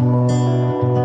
[0.00, 0.97] うん。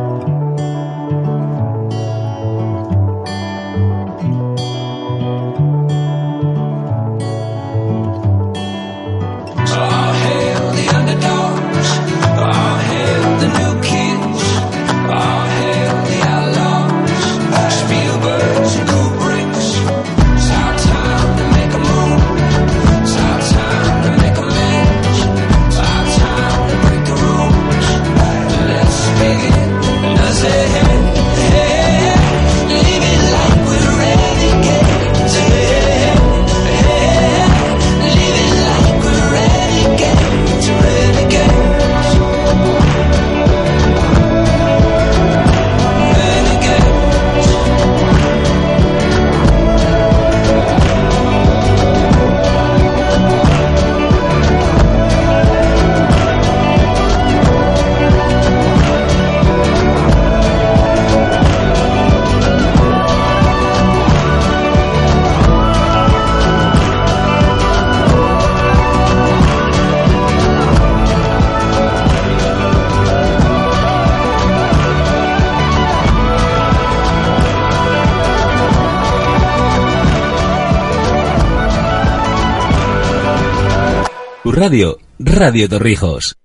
[84.54, 86.38] Radio, Radio Torrijos.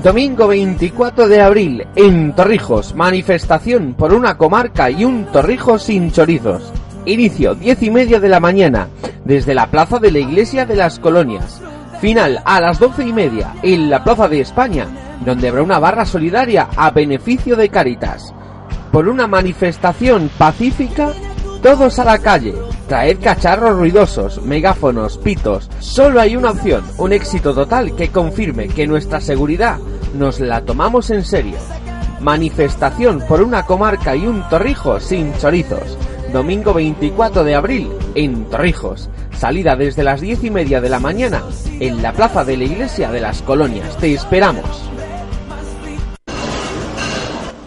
[0.00, 6.72] Domingo 24 de abril, en Torrijos, manifestación por una comarca y un Torrijos sin chorizos.
[7.04, 8.88] Inicio 10 y media de la mañana,
[9.24, 11.60] desde la plaza de la Iglesia de las Colonias.
[12.00, 14.86] Final a las 12 y media, en la Plaza de España,
[15.24, 18.32] donde habrá una barra solidaria a beneficio de Caritas.
[18.92, 21.12] Por una manifestación pacífica,
[21.60, 22.54] todos a la calle.
[22.88, 25.68] Traed cacharros ruidosos, megáfonos, pitos.
[25.80, 29.78] Solo hay una opción, un éxito total que confirme que nuestra seguridad
[30.14, 31.56] nos la tomamos en serio.
[32.20, 35.98] Manifestación por una comarca y un Torrijos sin chorizos.
[36.32, 39.10] Domingo 24 de abril en Torrijos.
[39.36, 41.42] Salida desde las 10 y media de la mañana
[41.80, 43.96] en la plaza de la iglesia de las colonias.
[43.96, 44.95] Te esperamos.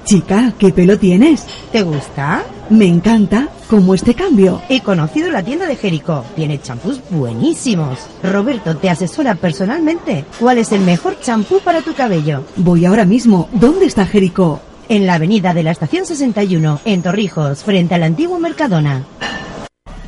[0.10, 1.46] Chica, ¿qué pelo tienes?
[1.72, 2.44] ¿Te gusta?
[2.72, 4.60] Me encanta, como este cambio.
[4.68, 6.26] He conocido la tienda de Jericó.
[6.36, 8.00] Tiene champús buenísimos.
[8.24, 10.26] Roberto te asesora personalmente.
[10.40, 12.44] ¿Cuál es el mejor champú para tu cabello?
[12.56, 13.50] Voy ahora mismo.
[13.52, 14.62] ¿Dónde está Jericó?
[14.88, 19.06] En la avenida de la Estación 61, en Torrijos, frente al antiguo Mercadona.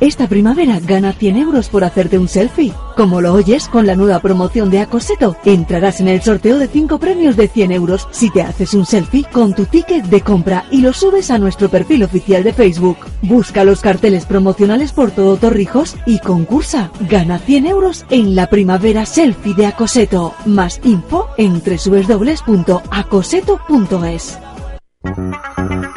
[0.02, 2.72] Esta primavera gana 100 euros por hacerte un selfie.
[2.96, 6.98] Como lo oyes, con la nueva promoción de Acoseto, entrarás en el sorteo de 5
[6.98, 10.80] premios de 100 euros si te haces un selfie con tu ticket de compra y
[10.80, 12.96] lo subes a nuestro perfil oficial de Facebook.
[13.22, 16.90] Busca los carteles promocionales por todo Torrijos y concursa.
[17.08, 20.34] Gana 100 euros en la primavera selfie de Acoseto.
[20.46, 22.78] Más info en www.acoseto.es.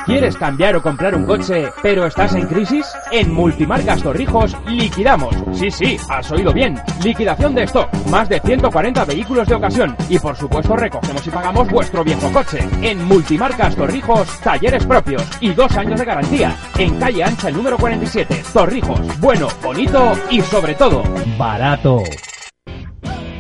[0.06, 2.86] ¿Quieres cambiar o comprar un coche, pero estás en crisis?
[3.12, 5.36] En Multimarcas Torrijos liquidamos.
[5.54, 6.80] Sí, sí, has oído bien.
[7.04, 7.92] Liquidación de stock.
[8.12, 9.98] Más de 140 vehículos de ocasión.
[10.08, 12.60] Y por supuesto recogemos y pagamos vuestro viejo coche.
[12.84, 16.56] En Multimarcas Torrijos, talleres propios y dos años de garantía.
[16.78, 18.44] En calle ancha el número 47.
[18.54, 19.20] Torrijos.
[19.20, 21.02] Bueno, bonito y sobre todo,
[21.36, 22.04] barato.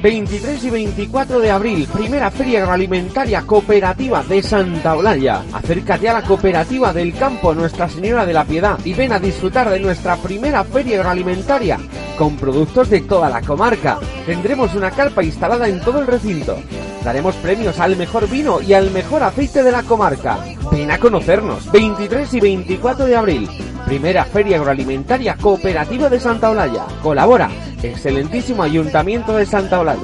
[0.05, 5.41] 23 y 24 de abril, primera feria agroalimentaria cooperativa de Santa Olalla.
[5.51, 9.67] Acércate a la cooperativa del campo Nuestra Señora de la Piedad y ven a disfrutar
[9.67, 11.79] de nuestra primera feria agroalimentaria
[12.19, 13.97] con productos de toda la comarca.
[14.27, 16.55] Tendremos una carpa instalada en todo el recinto.
[17.03, 20.37] Daremos premios al mejor vino y al mejor aceite de la comarca.
[20.71, 21.71] Ven a conocernos.
[21.71, 23.49] 23 y 24 de abril.
[23.85, 26.85] Primera Feria Agroalimentaria Cooperativa de Santa Olalla.
[27.03, 27.49] Colabora.
[27.83, 29.94] Excelentísimo Ayuntamiento de Santa Olalla.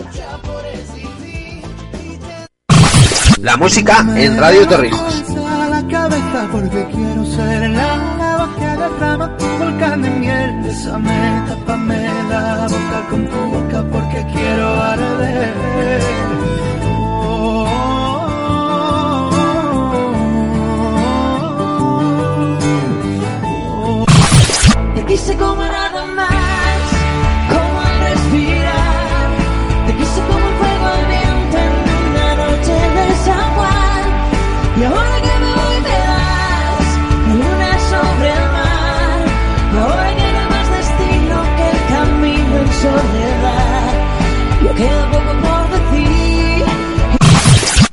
[3.42, 5.24] La música en Radio Torrijos.
[13.92, 14.61] porque quiero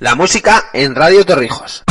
[0.08, 1.84] La música en Radio Torrijos.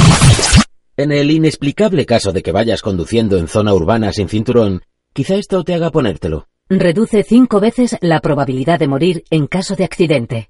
[0.97, 4.81] En el inexplicable caso de que vayas conduciendo en zona urbana sin cinturón,
[5.13, 6.47] quizá esto te haga ponértelo.
[6.67, 10.49] Reduce cinco veces la probabilidad de morir en caso de accidente.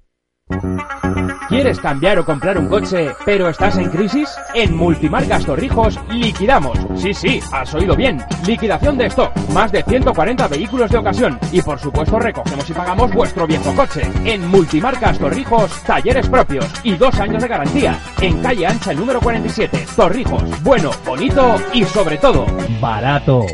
[1.48, 4.28] ¿Quieres cambiar o comprar un coche, pero estás en crisis?
[4.54, 6.78] En Multimarcas Torrijos liquidamos.
[6.94, 8.22] Sí, sí, has oído bien.
[8.46, 9.34] Liquidación de stock.
[9.54, 11.38] Más de 140 vehículos de ocasión.
[11.50, 14.02] Y por supuesto recogemos y pagamos vuestro viejo coche.
[14.26, 17.98] En Multimarcas Torrijos, talleres propios y dos años de garantía.
[18.20, 19.86] En calle ancha número 47.
[19.96, 20.42] Torrijos.
[20.62, 22.44] Bueno, bonito y sobre todo,
[22.78, 23.46] barato.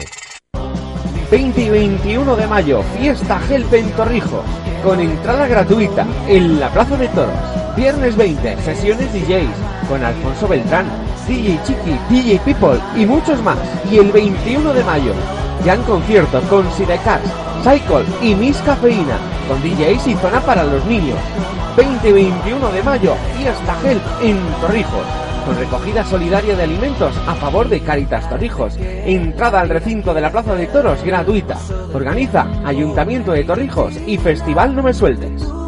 [1.30, 4.44] 20 y 21 de mayo, fiesta Help en Torrijos,
[4.84, 7.34] con entrada gratuita en la Plaza de Toros.
[7.74, 10.86] Viernes 20, sesiones DJs con Alfonso Beltrán,
[11.26, 13.58] DJ Chiqui, DJ People y muchos más.
[13.90, 15.14] Y el 21 de mayo,
[15.64, 17.24] ya en concierto con Sidecars,
[17.62, 19.16] Cycle y Miss Cafeína,
[19.48, 21.18] con DJs y zona para los niños.
[21.76, 27.34] 20 y 21 de mayo, fiesta Help en Torrijos con recogida solidaria de alimentos a
[27.34, 28.76] favor de Caritas Torrijos.
[28.78, 31.58] Entrada al recinto de la Plaza de Toros gratuita.
[31.92, 35.63] Organiza Ayuntamiento de Torrijos y Festival No Me Sueltes.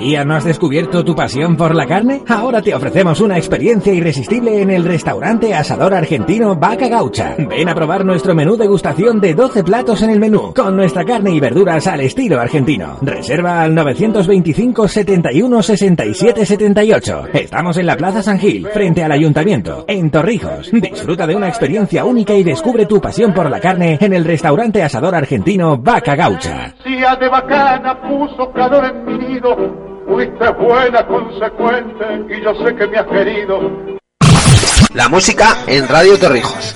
[0.00, 2.22] ¿Todavía no has descubierto tu pasión por la carne?
[2.26, 7.34] Ahora te ofrecemos una experiencia irresistible en el restaurante asador argentino Vaca Gaucha.
[7.36, 11.32] Ven a probar nuestro menú degustación de 12 platos en el menú, con nuestra carne
[11.32, 12.96] y verduras al estilo argentino.
[13.02, 17.24] Reserva al 925 71 67 78.
[17.34, 20.70] Estamos en la Plaza San Gil, frente al Ayuntamiento, en Torrijos.
[20.72, 24.82] Disfruta de una experiencia única y descubre tu pasión por la carne en el restaurante
[24.82, 26.74] asador argentino Vaca Gaucha.
[30.10, 33.60] Fuiste buena, consecuente, y yo sé que me has querido.
[34.92, 36.74] La música en Radio Torrijos.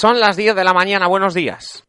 [0.00, 1.84] Son las 10 de la mañana, buenos días.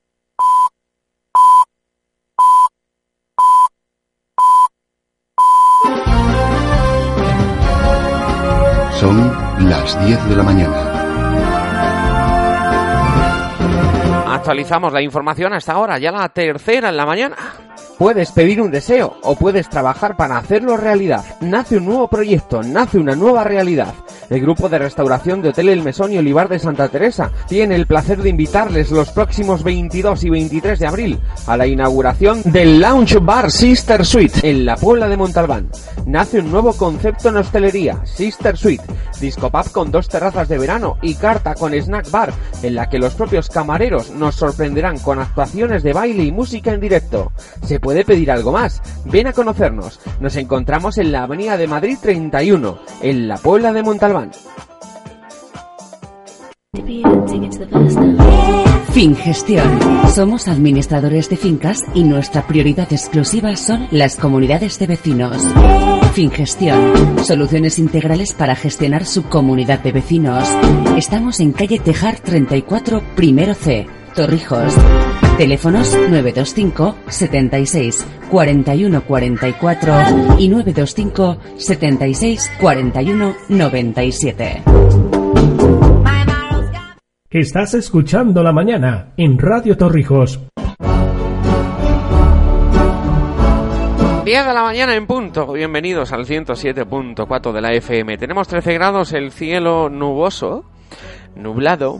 [9.00, 9.31] Son
[9.69, 10.75] las 10 de la mañana.
[14.36, 17.38] Actualizamos la información hasta ahora, ya la tercera en la mañana.
[18.01, 21.24] Puedes pedir un deseo o puedes trabajar para hacerlo realidad.
[21.39, 23.94] Nace un nuevo proyecto, nace una nueva realidad.
[24.31, 27.86] El grupo de restauración de Hotel El Mesón y Olivar de Santa Teresa tiene el
[27.86, 33.19] placer de invitarles los próximos 22 y 23 de abril a la inauguración del Lounge
[33.19, 35.69] Bar Sister Suite en la Puebla de Montalbán.
[36.07, 38.83] Nace un nuevo concepto en hostelería, Sister Suite,
[39.19, 42.33] disco pub con dos terrazas de verano y carta con snack bar
[42.63, 46.80] en la que los propios camareros nos sorprenderán con actuaciones de baile y música en
[46.80, 47.31] directo.
[47.65, 48.82] Se puede pedir algo más.
[49.06, 50.00] Ven a conocernos.
[50.20, 54.32] Nos encontramos en la Avenida de Madrid 31, en la Puebla de Montalbán.
[58.94, 59.80] Fingestión.
[60.14, 65.38] Somos administradores de fincas y nuestra prioridad exclusiva son las comunidades de vecinos.
[66.14, 67.24] Fingestión.
[67.24, 70.48] Soluciones integrales para gestionar su comunidad de vecinos.
[70.98, 74.76] Estamos en calle Tejar 34, primero C, Torrijos.
[75.42, 79.94] Teléfonos 925 76 41 44
[80.38, 84.62] y 925 76 41 97.
[87.31, 90.40] Estás escuchando la mañana en Radio Torrijos.
[94.24, 95.54] 10 de la mañana en punto.
[95.54, 98.19] Bienvenidos al 107.4 de la FM.
[98.19, 100.66] Tenemos 13 grados, el cielo nuboso,
[101.35, 102.00] nublado.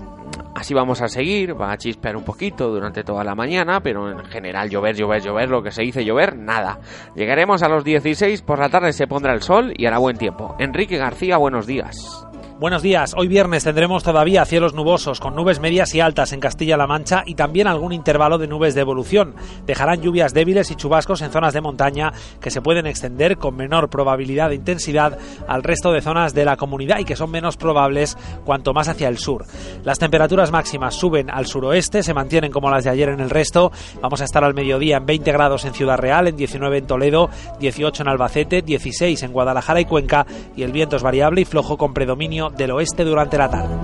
[0.56, 4.26] Así vamos a seguir, va a chispear un poquito durante toda la mañana, pero en
[4.26, 6.80] general llover, llover, llover, lo que se dice llover, nada.
[7.16, 10.56] Llegaremos a los 16, por la tarde se pondrá el sol y hará buen tiempo.
[10.60, 12.28] Enrique García, buenos días.
[12.62, 13.16] Buenos días.
[13.18, 17.34] Hoy viernes tendremos todavía cielos nubosos con nubes medias y altas en Castilla-La Mancha y
[17.34, 19.34] también algún intervalo de nubes de evolución.
[19.66, 23.90] Dejarán lluvias débiles y chubascos en zonas de montaña que se pueden extender con menor
[23.90, 28.16] probabilidad de intensidad al resto de zonas de la comunidad y que son menos probables
[28.46, 29.44] cuanto más hacia el sur.
[29.84, 33.72] Las temperaturas máximas suben al suroeste, se mantienen como las de ayer en el resto.
[34.04, 37.32] Vamos a estar al mediodía en 20 grados en Ciudad Real, en 19 en Toledo,
[37.60, 41.76] 18 en Albacete, 16 en Guadalajara y Cuenca y el viento es variable y flojo
[41.76, 43.76] con predominio del oeste durante la tarde.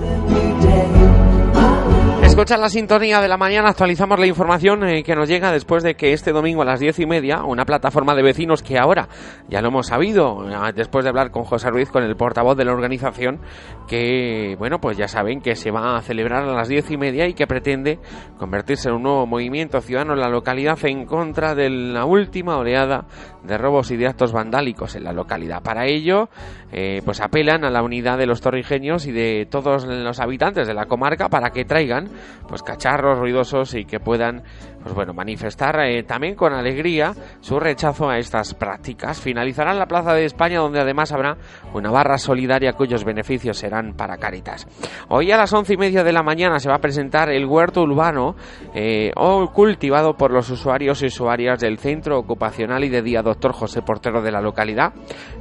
[2.38, 5.96] Escucha la sintonía de la mañana, actualizamos la información eh, que nos llega después de
[5.96, 9.08] que este domingo a las diez y media, una plataforma de vecinos que ahora
[9.48, 12.64] ya lo hemos sabido, eh, después de hablar con José Ruiz, con el portavoz de
[12.64, 13.40] la organización,
[13.88, 17.26] que, bueno, pues ya saben que se va a celebrar a las diez y media
[17.26, 17.98] y que pretende
[18.38, 23.06] convertirse en un nuevo movimiento ciudadano en la localidad en contra de la última oleada
[23.48, 25.62] de robos y de actos vandálicos en la localidad.
[25.62, 26.28] Para ello,
[26.70, 30.74] eh, pues apelan a la unidad de los torrijeños y de todos los habitantes de
[30.74, 32.08] la comarca para que traigan
[32.46, 34.42] pues cacharros ruidosos y que puedan
[34.82, 39.20] pues bueno manifestar eh, también con alegría su rechazo a estas prácticas.
[39.20, 41.36] Finalizará en la Plaza de España donde además habrá
[41.74, 44.66] una barra solidaria cuyos beneficios serán para Caritas.
[45.08, 47.82] Hoy a las once y media de la mañana se va a presentar el huerto
[47.82, 48.36] urbano
[48.74, 49.12] eh,
[49.52, 54.22] cultivado por los usuarios y usuarias del centro ocupacional y de día doctor José Portero
[54.22, 54.92] de la localidad.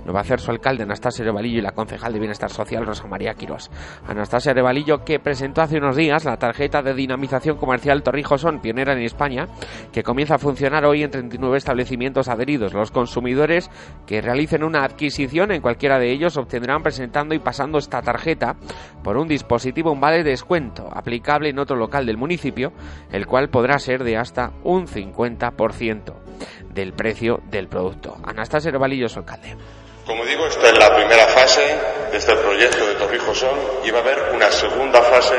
[0.08, 3.06] Lo va a hacer su alcalde Anastasia Arevalillo y la concejal de Bienestar Social Rosa
[3.08, 3.70] María Quirós.
[4.08, 9.02] Anastasia Arevalillo que presentó hace unos días la tarjeta de dinamización comercial Torrijosón, pionera en
[9.02, 9.50] España,
[9.92, 12.74] que comienza a funcionar hoy en 39 establecimientos adheridos.
[12.74, 13.70] Los consumidores
[14.06, 18.56] que realicen una adquisición en cualquiera de ellos obtendrán presentando y pasando esta tarjeta
[19.04, 22.72] por un dispositivo un vale de descuento aplicable en otro local del municipio,
[23.12, 26.14] el cual podrá ser de hasta un 50%
[26.74, 28.16] del precio del producto.
[28.24, 29.58] Anastasia Arevalillo, su alcalde.
[30.08, 31.78] Como digo, esta es la primera fase
[32.10, 35.36] de este proyecto de Torrijosón y va a haber una segunda fase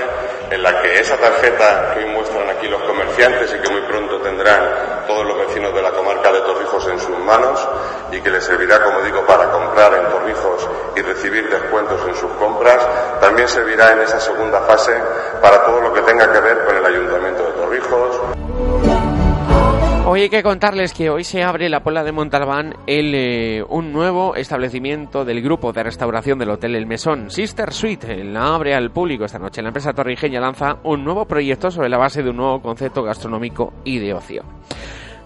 [0.50, 4.20] en la que esa tarjeta que hoy muestran aquí los comerciantes y que muy pronto
[4.20, 7.66] tendrán todos los vecinos de la comarca de Torrijos en sus manos
[8.12, 12.30] y que les servirá, como digo, para comprar en Torrijos y recibir descuentos en sus
[12.32, 12.86] compras,
[13.22, 14.92] también servirá en esa segunda fase
[15.40, 18.20] para todo lo que tenga que ver con el Ayuntamiento de Torrijos,
[20.06, 23.92] Hoy hay que contarles que hoy se abre la Pola de Montalbán el, eh, un
[23.92, 28.24] nuevo establecimiento del grupo de restauración del Hotel El Mesón, Sister Suite.
[28.24, 29.60] La abre al público esta noche.
[29.60, 33.74] La empresa torrijeña lanza un nuevo proyecto sobre la base de un nuevo concepto gastronómico
[33.84, 34.44] y de ocio.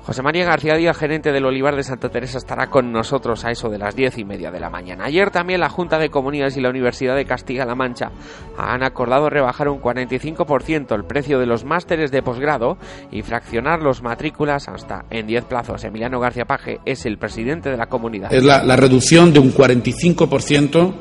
[0.04, 3.68] José María García Díaz, gerente del Olivar de Santa Teresa, estará con nosotros a eso
[3.68, 5.04] de las diez y media de la mañana.
[5.04, 8.10] Ayer también la Junta de Comunidades y la Universidad de Castilla-La Mancha
[8.58, 12.78] han acordado rebajar un 45% el precio de los másteres de posgrado
[13.12, 15.84] y fraccionar los matrículas hasta en 10 plazos.
[15.84, 18.34] Emiliano García Paje es el presidente de la comunidad.
[18.34, 20.94] Es la, la reducción de un 45%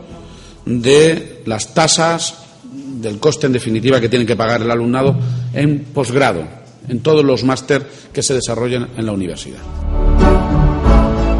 [0.65, 2.37] de las tasas
[2.71, 5.17] del coste en definitiva que tiene que pagar el alumnado
[5.53, 6.60] en posgrado
[6.91, 10.10] en todos los máster que se desarrollan en la universidad.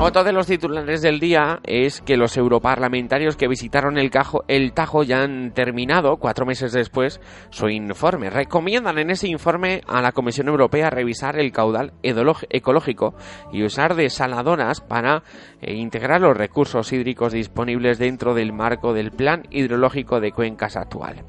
[0.04, 4.74] Otro de los titulares del día es que los europarlamentarios que visitaron el, cajo, el
[4.74, 8.32] Tajo ya han terminado, cuatro meses después, su informe.
[8.32, 13.14] Recomiendan en ese informe a la Comisión Europea revisar el caudal ecológico
[13.54, 15.22] y usar desaladoras para
[15.62, 21.26] eh, integrar los recursos hídricos disponibles dentro del marco del Plan Hidrológico de Cuencas actual.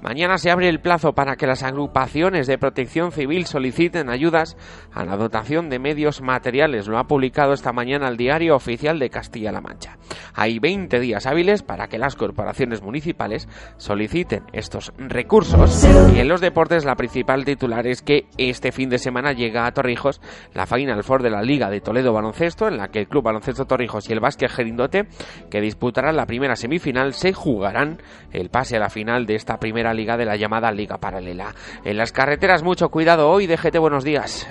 [0.00, 4.56] Mañana se abre el plazo para que las agrupaciones de protección civil soliciten ayudas
[4.92, 6.88] a la dotación de medios materiales.
[6.88, 9.98] Lo ha publicado esta mañana el Diario Oficial de Castilla-La Mancha.
[10.34, 15.84] Hay 20 días hábiles para que las corporaciones municipales soliciten estos recursos.
[16.14, 19.72] Y en los deportes la principal titular es que este fin de semana llega a
[19.72, 20.20] Torrijos
[20.52, 23.64] la Final Four de la Liga de Toledo Baloncesto, en la que el Club Baloncesto
[23.64, 25.06] Torrijos y el Básquet Gerindote,
[25.50, 28.00] que disputarán la primera semifinal, se jugarán
[28.32, 31.54] el pase a la final de esta primera liga de la llamada Liga Paralela.
[31.84, 33.46] En las carreteras, mucho cuidado hoy.
[33.46, 34.48] DGT, buenos días.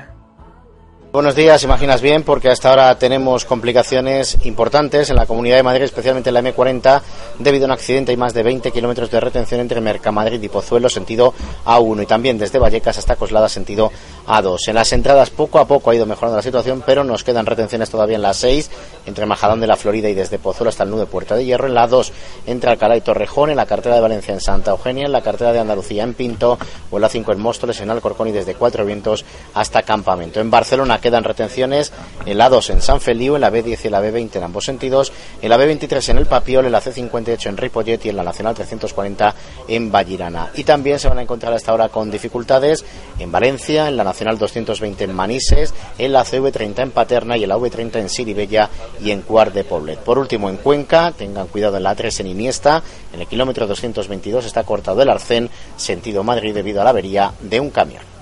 [1.14, 5.84] Buenos días, imaginas bien, porque hasta ahora tenemos complicaciones importantes en la Comunidad de Madrid,
[5.84, 7.04] especialmente en la M40,
[7.38, 10.90] debido a un accidente y más de 20 kilómetros de retención entre Mercamadrid y Pozuelo,
[10.90, 13.92] sentido A1, y también desde Vallecas hasta Coslada, sentido
[14.26, 14.58] A2.
[14.70, 17.92] En las entradas poco a poco ha ido mejorando la situación, pero nos quedan retenciones
[17.92, 18.72] todavía en la 6,
[19.06, 21.68] entre Majadón de la Florida y desde Pozuelo hasta el nudo de Puerta de Hierro,
[21.68, 22.12] en la 2,
[22.48, 25.54] entre Alcalá y Torrejón, en la cartera de Valencia en Santa Eugenia, en la cartera
[25.54, 26.58] de Andalucía en Pinto,
[26.90, 30.40] o en la 5 en Móstoles, en Alcorcón y desde Cuatro Vientos hasta Campamento.
[30.40, 31.92] En Barcelona quedan retenciones
[32.26, 35.12] en la 2 en San Feliu, en la B10 y la B20 en ambos sentidos,
[35.42, 38.56] en la B23 en el Papiol, en la C58 en Ripollet y en la Nacional
[38.56, 39.36] 340
[39.68, 40.50] en Vallirana.
[40.56, 42.86] Y también se van a encontrar hasta ahora con dificultades
[43.20, 47.50] en Valencia, en la Nacional 220 en Manises, en la CV30 en Paterna y en
[47.50, 48.70] la V30 en Siribella
[49.02, 50.00] y en Cuart de Poblet.
[50.00, 52.82] Por último, en Cuenca, tengan cuidado en la 3 en Iniesta,
[53.14, 57.60] en el kilómetro 222 está cortado el arcén, sentido Madrid debido a la avería de
[57.60, 58.13] un camión.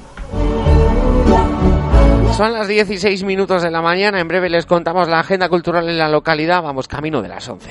[2.34, 4.20] Son las 16 minutos de la mañana.
[4.20, 6.64] En breve les contamos la agenda cultural en la localidad.
[6.64, 7.70] Vamos camino de las 11.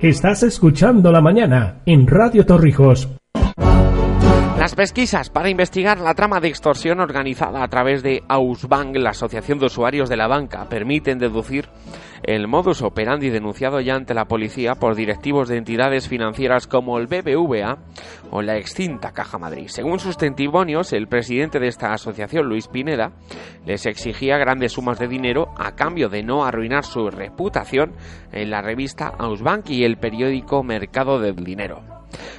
[0.00, 3.08] Estás escuchando la mañana en Radio Torrijos.
[4.58, 9.58] Las pesquisas para investigar la trama de extorsión organizada a través de Ausbank, la Asociación
[9.58, 11.68] de Usuarios de la Banca, permiten deducir
[12.26, 17.06] el modus operandi denunciado ya ante la policía por directivos de entidades financieras como el
[17.06, 17.78] BBVA
[18.30, 19.66] o la extinta Caja Madrid.
[19.68, 23.12] Según sus testimonios, el presidente de esta asociación, Luis Pineda,
[23.66, 27.92] les exigía grandes sumas de dinero a cambio de no arruinar su reputación
[28.32, 31.82] en la revista Ausbank y el periódico Mercado del Dinero.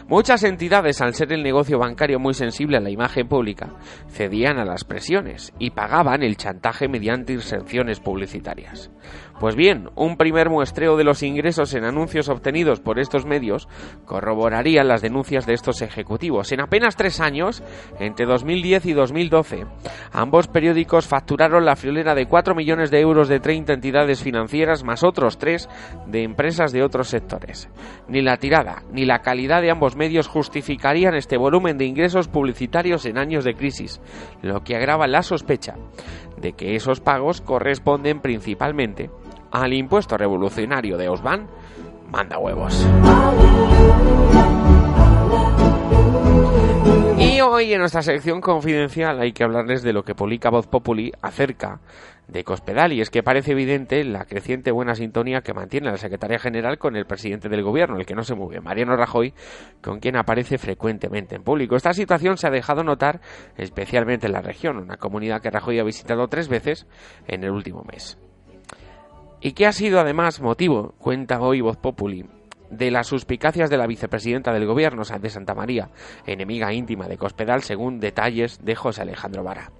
[0.07, 3.71] Muchas entidades, al ser el negocio bancario muy sensible a la imagen pública,
[4.07, 8.91] cedían a las presiones y pagaban el chantaje mediante inserciones publicitarias.
[9.39, 13.67] Pues bien, un primer muestreo de los ingresos en anuncios obtenidos por estos medios
[14.05, 16.51] corroboraría las denuncias de estos ejecutivos.
[16.51, 17.63] En apenas tres años,
[17.99, 19.65] entre 2010 y 2012,
[20.13, 25.03] ambos periódicos facturaron la friolera de 4 millones de euros de 30 entidades financieras más
[25.03, 25.67] otros 3
[26.05, 27.69] de empresas de otros sectores.
[28.07, 33.05] Ni la tirada ni la calidad de ambos medios justificarían este volumen de ingresos publicitarios
[33.05, 34.01] en años de crisis,
[34.41, 35.75] lo que agrava la sospecha
[36.37, 39.09] de que esos pagos corresponden principalmente
[39.51, 41.47] al impuesto revolucionario de Osban,
[42.11, 42.85] manda huevos.
[47.51, 51.79] Hoy en nuestra sección confidencial hay que hablarles de lo que publica Voz Populi acerca
[52.27, 56.39] de Cospedal y es que parece evidente la creciente buena sintonía que mantiene la secretaria
[56.39, 59.33] general con el presidente del gobierno, el que no se mueve, Mariano Rajoy,
[59.81, 61.75] con quien aparece frecuentemente en público.
[61.75, 63.21] Esta situación se ha dejado notar
[63.57, 66.87] especialmente en la región, una comunidad que Rajoy ha visitado tres veces
[67.27, 68.17] en el último mes.
[69.41, 72.25] Y que ha sido además motivo, cuenta hoy Voz Populi,
[72.69, 75.89] de las suspicacias de la vicepresidenta del gobierno de Santa María,
[76.25, 79.71] enemiga íntima de Cospedal, según detalles de José Alejandro Vara.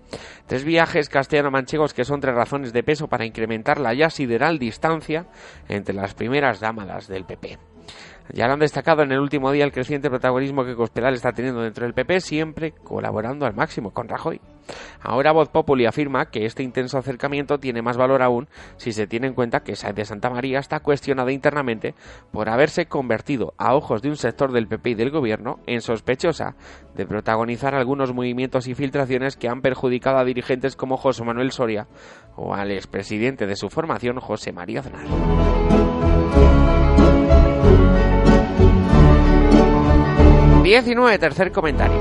[0.47, 5.27] Tres viajes castellano-manchegos que son tres razones de peso para incrementar la ya sideral distancia
[5.67, 7.74] entre las primeras dámadas del PP.
[8.33, 11.61] Ya lo han destacado en el último día el creciente protagonismo que Cospedal está teniendo
[11.61, 14.41] dentro del PP, siempre colaborando al máximo con Rajoy.
[14.99, 19.27] Ahora Voz Populi afirma que este intenso acercamiento tiene más valor aún si se tiene
[19.27, 21.93] en cuenta que Sáenz de Santa María está cuestionada internamente
[22.31, 26.55] por haberse convertido, a ojos de un sector del PP y del gobierno, en sospechosa
[26.95, 31.87] de protagonizar algunos movimientos y filtraciones que han perjudicado a dirigentes como José Manuel Soria
[32.35, 35.64] o al expresidente de su formación, José María Aznar.
[40.65, 41.99] 19, tercer comentario.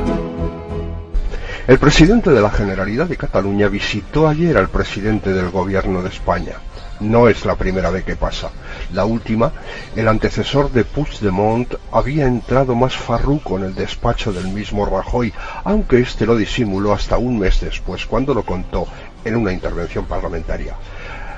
[1.67, 6.55] El presidente de la Generalidad de Cataluña visitó ayer al presidente del gobierno de España.
[7.01, 8.51] No es la primera vez que pasa.
[8.95, 9.53] La última,
[9.95, 15.31] el antecesor de Puigdemont había entrado más farruco en el despacho del mismo Rajoy,
[15.65, 18.87] aunque éste lo disimuló hasta un mes después, cuando lo contó
[19.27, 20.75] en una intervención parlamentaria.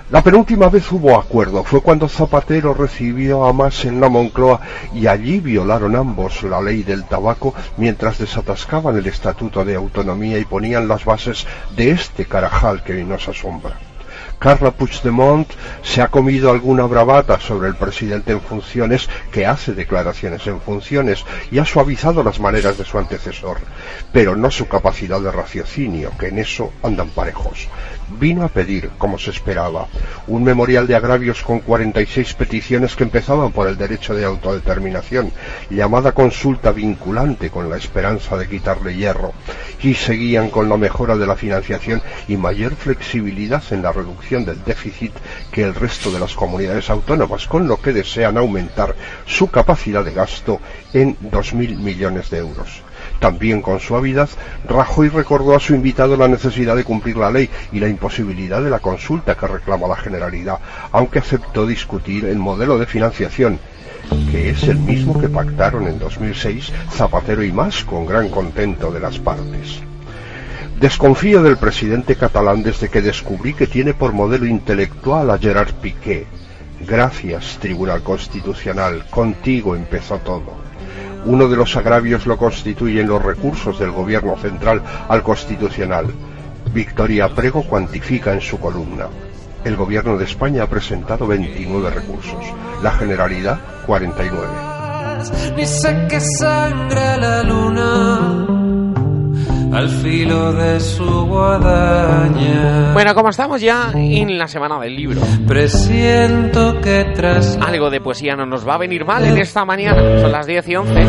[0.08, 4.60] La penúltima vez hubo acuerdo, fue cuando Zapatero recibió a Mas en la Moncloa
[4.94, 10.44] y allí violaron ambos la ley del tabaco mientras desatascaban el Estatuto de Autonomía y
[10.44, 13.76] ponían las bases de este carajal que hoy nos asombra.
[14.38, 15.48] Carla Puigdemont
[15.82, 21.24] se ha comido alguna bravata sobre el presidente en funciones que hace declaraciones en funciones
[21.50, 23.56] y ha suavizado las maneras de su antecesor,
[24.12, 27.66] pero no su capacidad de raciocinio, que en eso andan parejos.
[28.20, 29.88] Vino a pedir, como se esperaba,
[30.26, 35.32] un memorial de agravios con 46 peticiones que empezaban por el derecho de autodeterminación,
[35.70, 39.32] llamada consulta vinculante con la esperanza de quitarle hierro,
[39.82, 44.64] y seguían con la mejora de la financiación y mayor flexibilidad en la reducción del
[44.64, 45.12] déficit
[45.52, 50.12] que el resto de las comunidades autónomas, con lo que desean aumentar su capacidad de
[50.12, 50.60] gasto
[50.92, 52.82] en 2.000 millones de euros.
[53.20, 54.28] También con suavidad,
[54.68, 58.70] Rajoy recordó a su invitado la necesidad de cumplir la ley y la imposibilidad de
[58.70, 60.58] la consulta que reclama la Generalidad,
[60.90, 63.60] aunque aceptó discutir el modelo de financiación,
[64.32, 69.00] que es el mismo que pactaron en 2006 Zapatero y más con gran contento de
[69.00, 69.82] las partes.
[70.80, 76.26] Desconfío del presidente catalán desde que descubrí que tiene por modelo intelectual a Gerard Piqué.
[76.86, 80.54] Gracias, Tribunal Constitucional, contigo empezó todo.
[81.24, 86.12] Uno de los agravios lo constituyen los recursos del Gobierno central al Constitucional.
[86.74, 89.06] Victoria Prego cuantifica en su columna.
[89.64, 92.44] El Gobierno de España ha presentado 29 recursos,
[92.82, 94.46] la Generalidad 49.
[95.56, 98.65] Ni sé que sangra la luna
[99.76, 102.94] al filo de su guadaña.
[102.94, 108.36] Bueno, como estamos ya en la semana del libro, Presiento que tras algo de poesía
[108.36, 110.20] no nos va a venir mal en esta mañana.
[110.20, 111.00] Son las 10 y 11.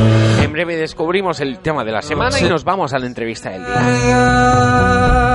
[0.44, 3.64] En breve descubrimos el tema de la semana y nos vamos a la entrevista del
[3.64, 5.27] día.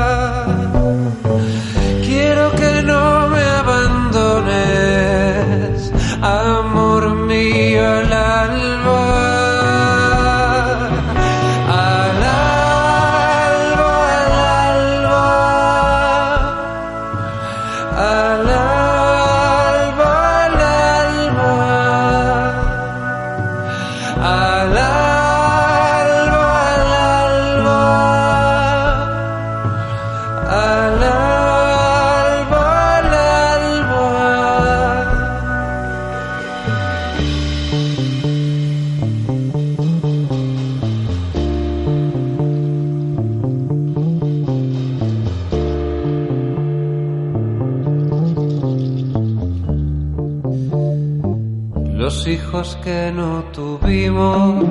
[52.63, 54.63] Que no tuvimos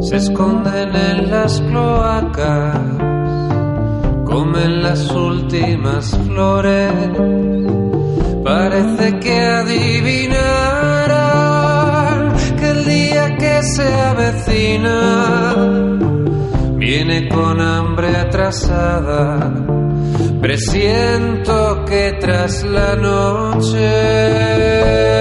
[0.00, 2.80] se esconden en las cloacas,
[4.24, 6.92] comen las últimas flores.
[8.42, 15.54] Parece que adivinarán que el día que se avecina
[16.76, 19.52] viene con hambre atrasada.
[20.40, 25.15] Presiento que tras la noche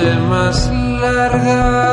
[0.00, 1.89] noche más larga.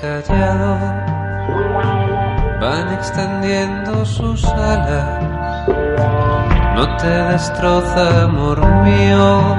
[0.00, 1.14] Callados
[2.60, 5.22] van extendiendo sus alas.
[6.76, 9.58] No te destroza, amor mío,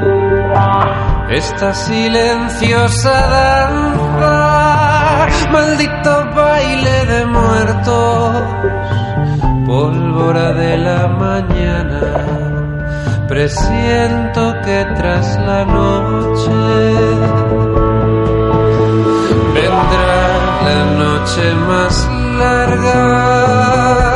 [1.30, 8.44] esta silenciosa danza, maldito baile de muertos,
[9.66, 12.02] pólvora de la mañana.
[13.28, 17.45] Presiento que tras la noche
[20.66, 24.15] la noche más larga.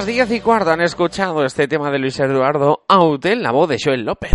[0.00, 0.70] Las 10 y cuarto.
[0.70, 4.32] Han escuchado este tema de Luis Eduardo Aute la voz de Joel López.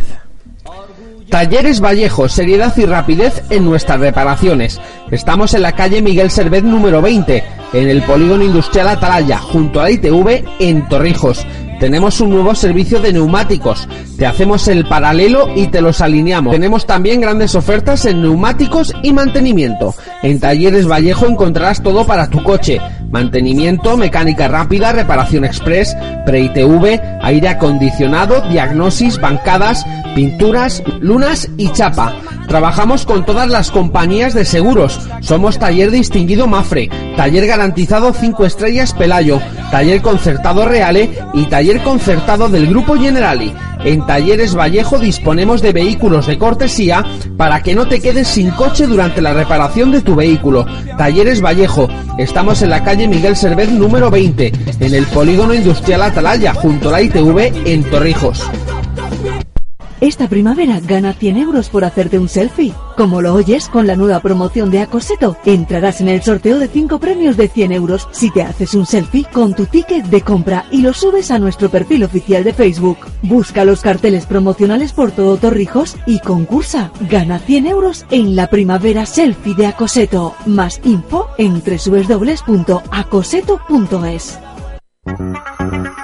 [1.31, 4.79] Talleres Vallejo, seriedad y rapidez en nuestras reparaciones.
[5.09, 9.83] Estamos en la calle Miguel Servet número 20, en el polígono industrial Atalaya, junto a
[9.85, 11.47] la ITV en Torrijos.
[11.79, 13.87] Tenemos un nuevo servicio de neumáticos.
[14.17, 16.53] Te hacemos el paralelo y te los alineamos.
[16.53, 19.93] Tenemos también grandes ofertas en neumáticos y mantenimiento.
[20.21, 22.79] En Talleres Vallejo encontrarás todo para tu coche.
[23.11, 32.13] Mantenimiento, mecánica rápida, reparación express, pre-ITV, aire acondicionado, diagnosis, bancadas, pinturas, lunas y chapa.
[32.47, 34.99] Trabajamos con todas las compañías de seguros.
[35.21, 39.39] Somos taller distinguido Mafre, taller garantizado 5 estrellas Pelayo,
[39.71, 43.53] taller concertado Reale y taller concertado del Grupo Generali.
[43.85, 47.05] En Talleres Vallejo disponemos de vehículos de cortesía
[47.37, 50.65] para que no te quedes sin coche durante la reparación de tu vehículo.
[50.97, 56.55] Talleres Vallejo, estamos en la calle Miguel Servet número 20, en el polígono industrial Atalaya,
[56.55, 58.49] junto a la ITV en Torrijos.
[60.01, 62.73] Esta primavera gana 100 euros por hacerte un selfie.
[62.97, 66.99] Como lo oyes, con la nueva promoción de Acoseto, entrarás en el sorteo de 5
[66.99, 70.81] premios de 100 euros si te haces un selfie con tu ticket de compra y
[70.81, 72.97] lo subes a nuestro perfil oficial de Facebook.
[73.21, 76.91] Busca los carteles promocionales por todo Torrijos y concursa.
[77.09, 80.35] Gana 100 euros en la primavera selfie de Acoseto.
[80.45, 82.75] Más info en www.acoseto.es.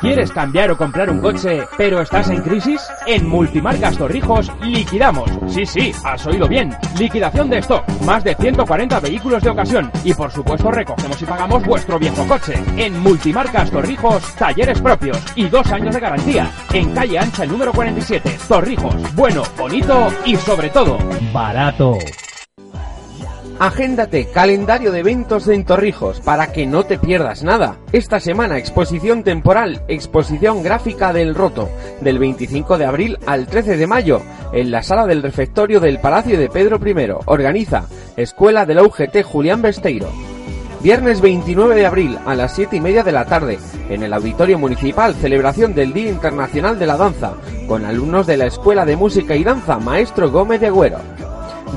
[0.01, 2.81] ¿Quieres cambiar o comprar un coche, pero estás en crisis?
[3.05, 5.29] En Multimarcas Torrijos liquidamos.
[5.45, 6.75] Sí, sí, has oído bien.
[6.97, 7.87] Liquidación de stock.
[8.03, 9.91] Más de 140 vehículos de ocasión.
[10.03, 12.55] Y por supuesto recogemos y pagamos vuestro viejo coche.
[12.77, 16.49] En Multimarcas Torrijos, talleres propios y dos años de garantía.
[16.73, 18.39] En calle ancha número 47.
[18.47, 18.95] Torrijos.
[19.13, 20.97] Bueno, bonito y sobre todo,
[21.31, 21.99] barato.
[23.61, 27.77] Agéndate calendario de eventos en Torrijos para que no te pierdas nada.
[27.91, 31.69] Esta semana exposición temporal, exposición gráfica del Roto,
[32.01, 36.39] del 25 de abril al 13 de mayo, en la sala del refectorio del Palacio
[36.39, 37.13] de Pedro I.
[37.27, 37.85] Organiza
[38.17, 40.09] Escuela de la UGT Julián Besteiro.
[40.81, 43.59] Viernes 29 de abril a las 7 y media de la tarde,
[43.91, 47.33] en el Auditorio Municipal, celebración del Día Internacional de la Danza,
[47.67, 50.97] con alumnos de la Escuela de Música y Danza Maestro Gómez de Agüero.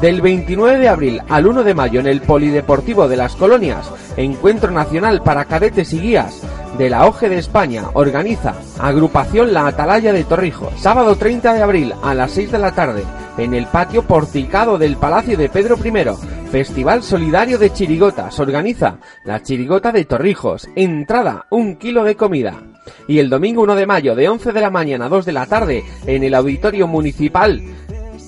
[0.00, 4.70] Del 29 de abril al 1 de mayo en el Polideportivo de las Colonias, Encuentro
[4.70, 6.42] Nacional para Cadetes y Guías
[6.76, 10.72] de la OGE de España, organiza Agrupación La Atalaya de Torrijos.
[10.76, 13.04] Sábado 30 de abril a las 6 de la tarde,
[13.38, 19.42] en el patio porticado del Palacio de Pedro I, Festival Solidario de Chirigotas, organiza la
[19.42, 20.68] Chirigota de Torrijos.
[20.74, 22.60] Entrada, un kilo de comida.
[23.08, 25.46] Y el domingo 1 de mayo, de 11 de la mañana a 2 de la
[25.46, 27.62] tarde, en el Auditorio Municipal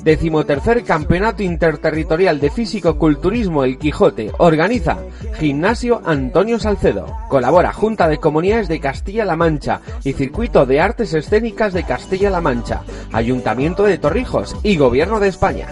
[0.06, 4.30] Decimotercer Campeonato Interterritorial de Físico-Culturismo El Quijote.
[4.38, 4.98] Organiza
[5.36, 7.12] Gimnasio Antonio Salcedo.
[7.28, 12.84] Colabora Junta de Comunidades de Castilla-La Mancha y Circuito de Artes Escénicas de Castilla-La Mancha.
[13.12, 15.66] Ayuntamiento de Torrijos y Gobierno de España.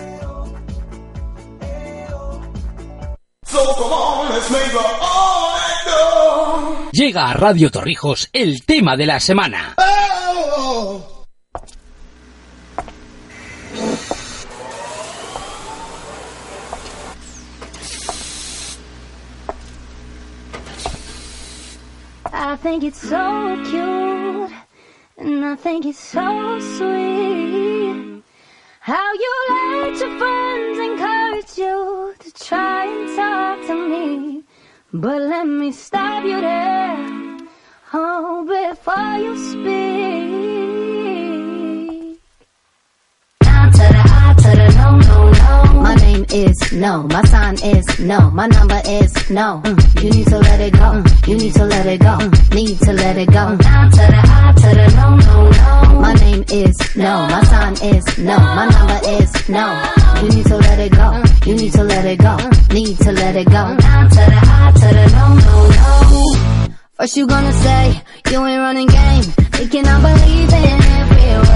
[6.90, 9.76] Llega a Radio Torrijos el tema de la semana.
[22.36, 24.50] I think it's so cute,
[25.18, 28.22] and I think it's so sweet.
[28.80, 34.42] How you let your friends encourage you to try and talk to me.
[34.92, 37.38] But let me stop you there,
[37.92, 40.43] oh, before you speak.
[44.44, 45.30] To the no, no,
[45.74, 45.80] no.
[45.80, 47.02] My name is no.
[47.04, 48.30] My sign is no.
[48.30, 49.60] My number is no.
[49.64, 50.88] Mm, You need to let it go.
[51.00, 52.14] Mm, You need to let it go.
[52.18, 53.44] Mm, Need to let it go.
[53.56, 56.00] Down to the I to the no, no, no.
[56.00, 57.12] My name is no.
[57.32, 58.36] My sign is no.
[58.38, 59.64] My number is no.
[60.22, 61.08] You need to let it go.
[61.46, 62.34] You need to let it go.
[62.74, 63.62] Need to let it go.
[63.86, 65.56] Down to the I to the no, no,
[66.68, 66.74] no.
[66.96, 69.22] First you gonna say you ain't running game,
[69.56, 71.53] thinking I believe in every word.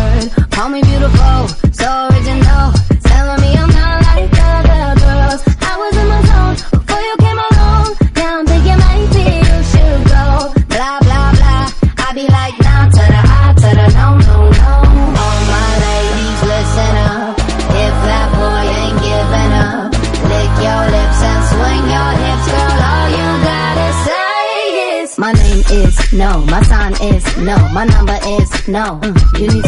[28.79, 29.01] No.
[29.03, 29.65] Mm, You need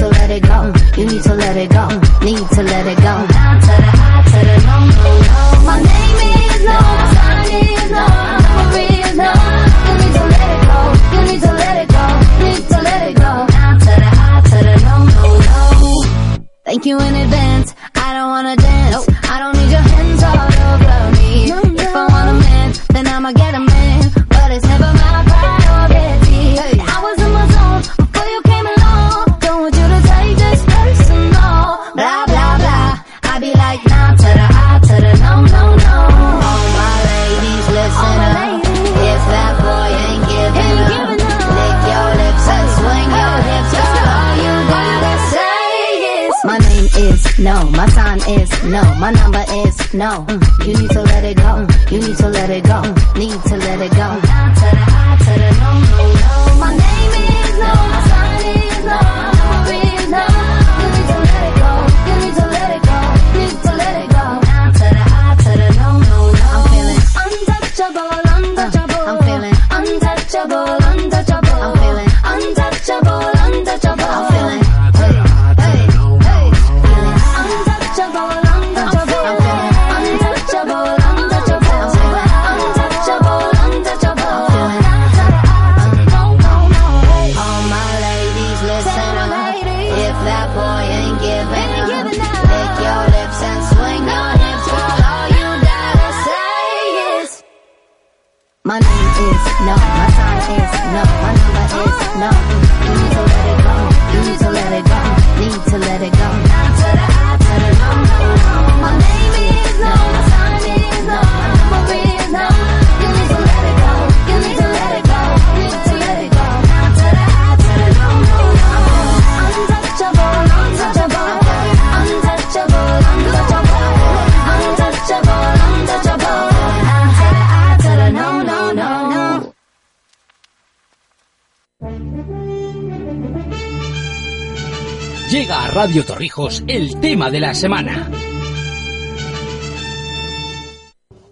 [135.83, 138.11] Radio Torrijos el tema de la semana.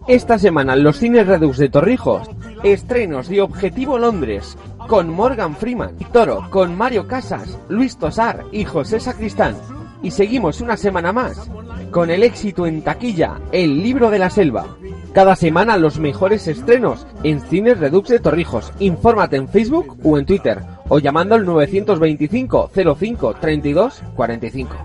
[0.06, 2.26] Esta semana en los cines Redux de Torrijos,
[2.62, 4.56] estrenos de Objetivo Londres
[4.88, 9.54] con Morgan Freeman Toro con Mario Casas, Luis Tosar y José Sacristán.
[10.02, 11.50] Y seguimos una semana más
[11.90, 14.78] con el éxito en taquilla El libro de la selva.
[15.12, 18.72] Cada semana los mejores estrenos en cines Redux de Torrijos.
[18.78, 24.76] Infórmate en Facebook o en Twitter o llamando al 925 05 32 45.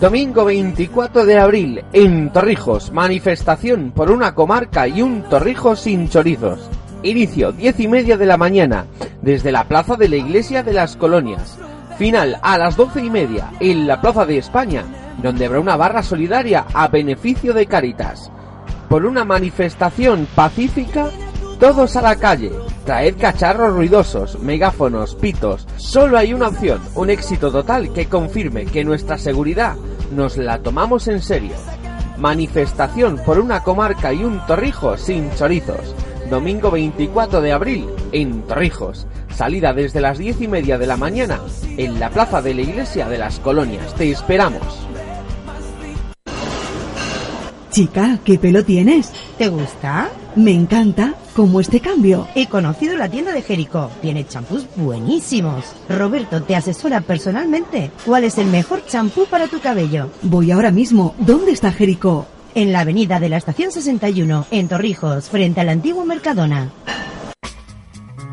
[0.00, 6.68] Domingo 24 de abril, en Torrijos, manifestación por una comarca y un Torrijos sin chorizos.
[7.04, 8.86] Inicio 10 y media de la mañana,
[9.20, 11.58] desde la plaza de la Iglesia de las Colonias.
[12.02, 14.84] Final a las 12 y media, en la Plaza de España,
[15.22, 18.28] donde habrá una barra solidaria a beneficio de Caritas.
[18.88, 21.10] Por una manifestación pacífica,
[21.60, 22.50] todos a la calle.
[22.84, 25.68] Traed cacharros ruidosos, megáfonos, pitos.
[25.76, 29.76] Solo hay una opción, un éxito total que confirme que nuestra seguridad
[30.10, 31.54] nos la tomamos en serio.
[32.18, 35.94] Manifestación por una comarca y un torrijo sin chorizos.
[36.28, 39.06] Domingo 24 de abril, en Torrijos.
[39.32, 41.40] Salida desde las 10 y media de la mañana,
[41.76, 43.94] en la plaza de la iglesia de las colonias.
[43.94, 44.86] Te esperamos.
[47.70, 49.10] Chica, ¿qué pelo tienes?
[49.38, 50.10] ¿Te gusta?
[50.36, 51.14] Me encanta.
[51.34, 52.28] ¿Cómo este cambio?
[52.34, 53.90] He conocido la tienda de Jericó.
[54.02, 55.64] Tiene champús buenísimos.
[55.88, 57.90] Roberto te asesora personalmente.
[58.04, 60.10] ¿Cuál es el mejor champú para tu cabello?
[60.20, 61.14] Voy ahora mismo.
[61.18, 62.26] ¿Dónde está Jericó?
[62.54, 66.70] En la avenida de la Estación 61, en Torrijos, frente al antiguo Mercadona.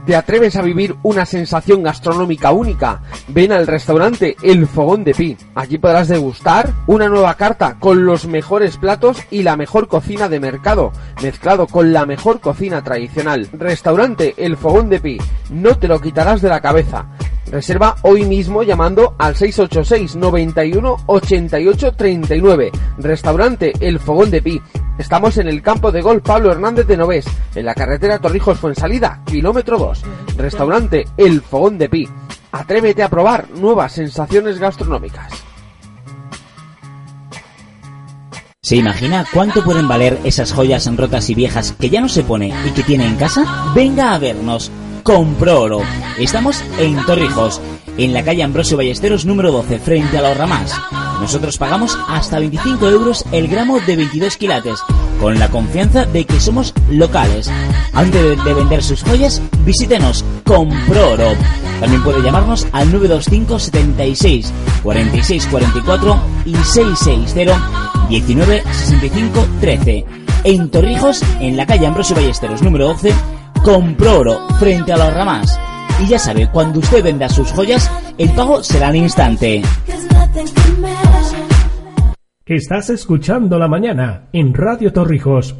[0.10, 3.04] ¿Te atreves a vivir una sensación gastronómica única?
[3.28, 5.38] Ven al restaurante El Fogón de Pi.
[5.54, 10.40] Allí podrás degustar una nueva carta con los mejores platos y la mejor cocina de
[10.40, 10.92] mercado,
[11.22, 13.50] mezclado con la mejor cocina tradicional.
[13.54, 15.20] Restaurante El Fogón de Pi.
[15.52, 17.06] No te lo quitarás de la cabeza.
[17.52, 22.72] Reserva hoy mismo llamando al 686 91 88 39.
[22.98, 24.62] Restaurante El Fogón de Pi.
[25.00, 29.22] Estamos en el campo de gol Pablo Hernández de Novés, en la carretera Torrijos Fuensalida,
[29.26, 30.04] kilómetro 2.
[30.36, 32.08] Restaurante El Fogón de Pi.
[32.52, 35.32] Atrévete a probar nuevas sensaciones gastronómicas.
[38.62, 42.54] ¿Se imagina cuánto pueden valer esas joyas rotas y viejas que ya no se pone
[42.68, 43.72] y que tiene en casa?
[43.74, 44.70] Venga a vernos.
[45.04, 45.82] Compro oro.
[46.20, 47.62] Estamos en Torrijos,
[47.98, 50.76] en la calle Ambrosio Ballesteros número 12, frente a los Ramás.
[51.20, 54.80] Nosotros pagamos hasta 25 euros el gramo de 22 quilates,
[55.20, 57.52] con la confianza de que somos locales.
[57.94, 61.34] Antes de, de vender sus joyas, visítenos Compro oro.
[61.80, 64.54] También puede llamarnos al 925 76
[64.84, 70.06] 46 44 y 660 19 65 13.
[70.46, 73.14] En Torrijos, en la calle Ambrosio Ballesteros número 12,
[73.64, 75.60] Compro oro frente a los Ramás.
[76.02, 79.62] Y ya sabe, cuando usted venda sus joyas, el pago será al instante.
[82.46, 85.56] Estás escuchando la mañana en Radio Torrijos.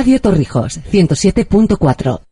[0.00, 2.29] Radio Torrijos 107.4.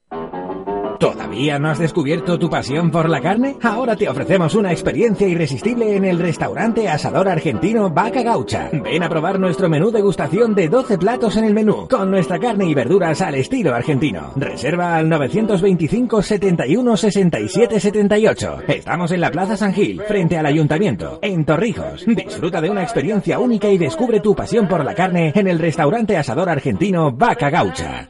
[0.98, 3.56] ¿Todavía no has descubierto tu pasión por la carne?
[3.62, 8.68] Ahora te ofrecemos una experiencia irresistible en el restaurante asador argentino Vaca Gaucha.
[8.72, 12.66] Ven a probar nuestro menú degustación de 12 platos en el menú, con nuestra carne
[12.66, 14.32] y verduras al estilo argentino.
[14.34, 18.58] Reserva al 925 71 67 78.
[18.66, 22.04] Estamos en la Plaza San Gil, frente al Ayuntamiento, en Torrijos.
[22.06, 26.16] Disfruta de una experiencia única y descubre tu pasión por la carne en el restaurante
[26.16, 28.08] asador argentino Vaca Gaucha.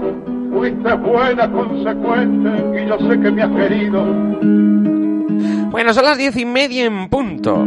[0.00, 4.04] Fuiste buena, consecuente, y yo sé que me has querido.
[5.70, 7.64] Bueno, son las diez y media en punto.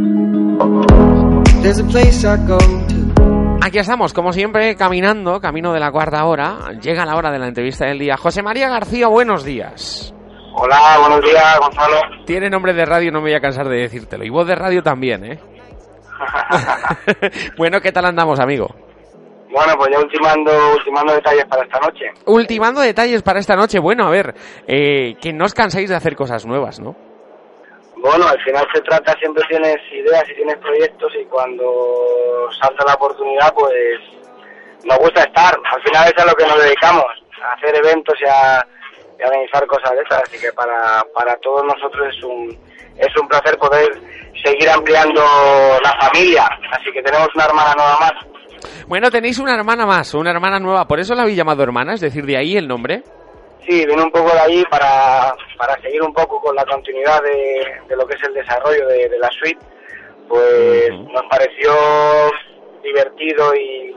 [3.62, 6.72] Aquí estamos, como siempre, caminando, camino de la cuarta hora.
[6.80, 8.16] Llega la hora de la entrevista del día.
[8.16, 10.12] José María García, buenos días.
[10.54, 11.96] Hola, buenos días, Gonzalo.
[12.26, 14.24] Tiene nombre de radio, no me voy a cansar de decírtelo.
[14.24, 15.38] Y voz de radio también, ¿eh?
[17.56, 18.81] bueno, ¿qué tal andamos, amigo?
[19.52, 22.10] Bueno, pues ya ultimando, ultimando detalles para esta noche.
[22.24, 23.78] Ultimando detalles para esta noche.
[23.78, 24.34] Bueno, a ver,
[24.66, 26.96] eh, que no os canséis de hacer cosas nuevas, ¿no?
[27.96, 32.94] Bueno, al final se trata, siempre tienes ideas y tienes proyectos y cuando salta la
[32.94, 34.00] oportunidad, pues
[34.84, 35.54] nos gusta estar.
[35.70, 37.04] Al final es a lo que nos dedicamos,
[37.42, 38.66] a hacer eventos y a,
[39.18, 40.22] y a organizar cosas de esas.
[40.22, 42.58] Así que para, para todos nosotros es un,
[42.96, 44.00] es un placer poder
[44.42, 45.22] seguir ampliando
[45.84, 46.48] la familia.
[46.72, 48.31] Así que tenemos una hermana nueva más.
[48.86, 50.86] Bueno, tenéis una hermana más, una hermana nueva.
[50.86, 51.94] ¿Por eso la habéis llamado hermana?
[51.94, 53.02] Es decir, de ahí el nombre.
[53.66, 57.80] Sí, viene un poco de ahí para, para seguir un poco con la continuidad de,
[57.88, 59.64] de lo que es el desarrollo de, de la suite.
[60.28, 61.72] Pues nos pareció
[62.82, 63.96] divertido y,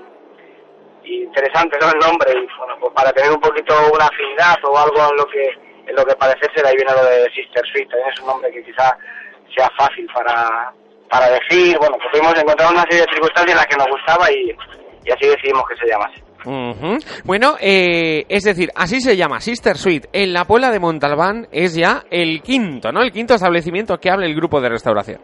[1.03, 1.87] y interesante ¿no?
[1.91, 5.25] el nombre y bueno, pues para tener un poquito una afinidad o algo en lo
[5.27, 5.49] que
[5.87, 8.51] en lo que parecerse de ahí viene lo de Sister Suite, también es un nombre
[8.51, 8.97] que quizá
[9.55, 10.73] sea fácil para,
[11.09, 14.31] para decir, bueno, pues pudimos encontrar una serie de circunstancias en las que nos gustaba
[14.31, 14.55] y,
[15.05, 16.23] y así decidimos que se llamase.
[17.23, 20.09] Bueno, eh, es decir, así se llama Sister Suite.
[20.13, 23.01] En la Puebla de Montalbán es ya el quinto, ¿no?
[23.01, 25.19] El quinto establecimiento que abre el grupo de restauración.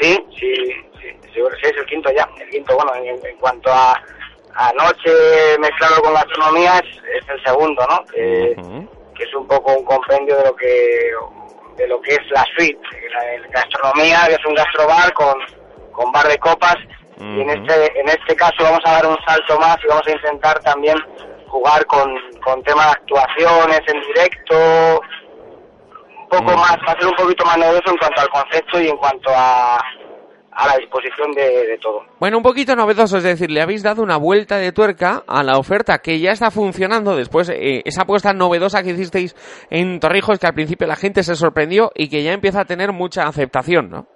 [0.00, 0.54] Sí, sí,
[0.98, 3.92] sí, seguro, sí, es el quinto ya, el quinto, bueno, en, en cuanto a,
[4.54, 8.02] a noche mezclado con gastronomía es, es el segundo, ¿no?
[8.06, 11.10] Que es un poco un compendio de lo que
[11.80, 12.80] de lo que es la suite,
[13.12, 15.34] la, gastronomía, que es un gastrobar con,
[15.92, 16.76] con bar de copas.
[17.18, 20.10] Y en este en este caso vamos a dar un salto más y vamos a
[20.10, 20.96] intentar también
[21.48, 25.00] jugar con, con temas de actuaciones en directo
[26.16, 28.88] un poco más va a ser un poquito más novedoso en cuanto al concepto y
[28.88, 29.78] en cuanto a,
[30.62, 32.04] a la disposición de, de todo.
[32.18, 35.56] Bueno, un poquito novedoso, es decir, le habéis dado una vuelta de tuerca a la
[35.56, 37.16] oferta que ya está funcionando.
[37.16, 39.34] Después, eh, esa apuesta novedosa que hicisteis
[39.70, 42.92] en Torrijos, que al principio la gente se sorprendió y que ya empieza a tener
[42.92, 44.06] mucha aceptación, ¿no?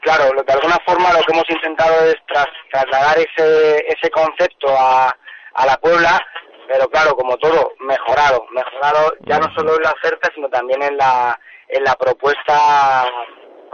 [0.00, 5.08] claro de alguna forma lo que hemos intentado es tras- trasladar ese ese concepto a,
[5.54, 6.20] a la Puebla
[6.68, 10.98] pero claro como todo mejorado mejorado ya no solo en la oferta sino también en
[10.98, 13.06] la en la propuesta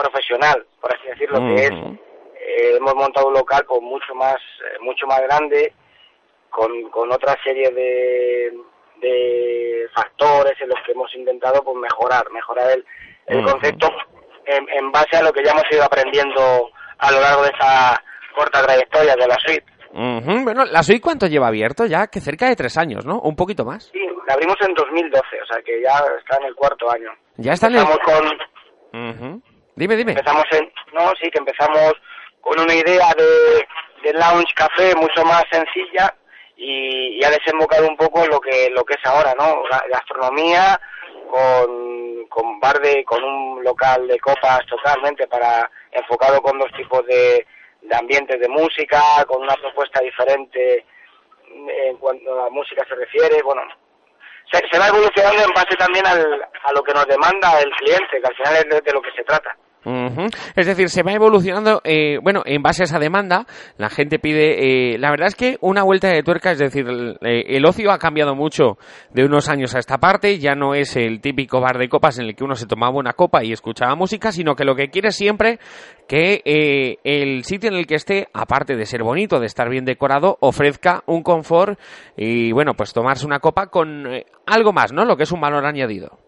[0.03, 4.79] profesional por así decirlo que es eh, hemos montado un local pues mucho más eh,
[4.81, 5.73] mucho más grande
[6.51, 8.53] con, con otra serie de,
[9.01, 12.85] de factores en los que hemos intentado pues mejorar mejorar el,
[13.27, 13.89] el concepto
[14.47, 18.03] en, en base a lo que ya hemos ido aprendiendo a lo largo de esa
[18.37, 21.85] corta trayectoria de la suite Ujú, Bueno, ¿la suite cuánto lleva abierto?
[21.85, 23.19] Ya que cerca de tres años, ¿no?
[23.23, 23.91] Un poquito más.
[23.93, 23.99] sí
[24.29, 27.67] la abrimos en 2012 o sea que ya está en el cuarto año Ya está
[27.67, 27.81] en el...
[27.81, 27.99] empezamos
[28.93, 29.43] con.
[29.81, 30.13] Dime, dime.
[30.13, 31.93] empezamos en no sí que empezamos
[32.43, 33.67] con una idea de,
[34.03, 36.15] de lounge café mucho más sencilla
[36.57, 40.79] y, y ha desembocado un poco lo que lo que es ahora no Ga- gastronomía
[41.31, 47.05] con con bar de con un local de copas totalmente para enfocado con dos tipos
[47.07, 47.47] de,
[47.83, 50.85] de ambientes de música con una propuesta diferente
[51.89, 53.63] en cuanto a la música se refiere bueno
[54.53, 58.21] se, se va evolucionando en base también al, a lo que nos demanda el cliente
[58.21, 59.57] que al final es de- de lo que se trata
[60.57, 63.47] Es decir, se va evolucionando, eh, bueno, en base a esa demanda,
[63.79, 67.19] la gente pide, eh, la verdad es que una vuelta de tuerca, es decir, el,
[67.23, 68.79] eh, el ocio ha cambiado mucho
[69.13, 72.27] de unos años a esta parte, ya no es el típico bar de copas en
[72.27, 75.13] el que uno se tomaba una copa y escuchaba música, sino que lo que quiere
[75.13, 75.59] siempre
[76.11, 79.85] que eh, el sitio en el que esté, aparte de ser bonito, de estar bien
[79.85, 81.79] decorado, ofrezca un confort
[82.17, 85.05] y, bueno, pues tomarse una copa con eh, algo más, ¿no?
[85.05, 86.19] Lo que es un valor añadido.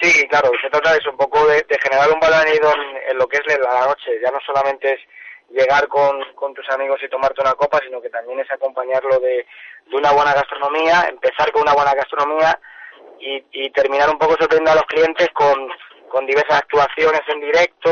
[0.00, 3.10] Sí, claro, se trata de eso, un poco de, de generar un valor añadido en,
[3.10, 4.10] en lo que es la noche.
[4.22, 5.00] Ya no solamente es
[5.50, 9.46] llegar con, con tus amigos y tomarte una copa, sino que también es acompañarlo de,
[9.86, 12.58] de una buena gastronomía, empezar con una buena gastronomía
[13.20, 15.70] y, y terminar un poco sorprendiendo a los clientes con,
[16.08, 17.90] con diversas actuaciones en directo,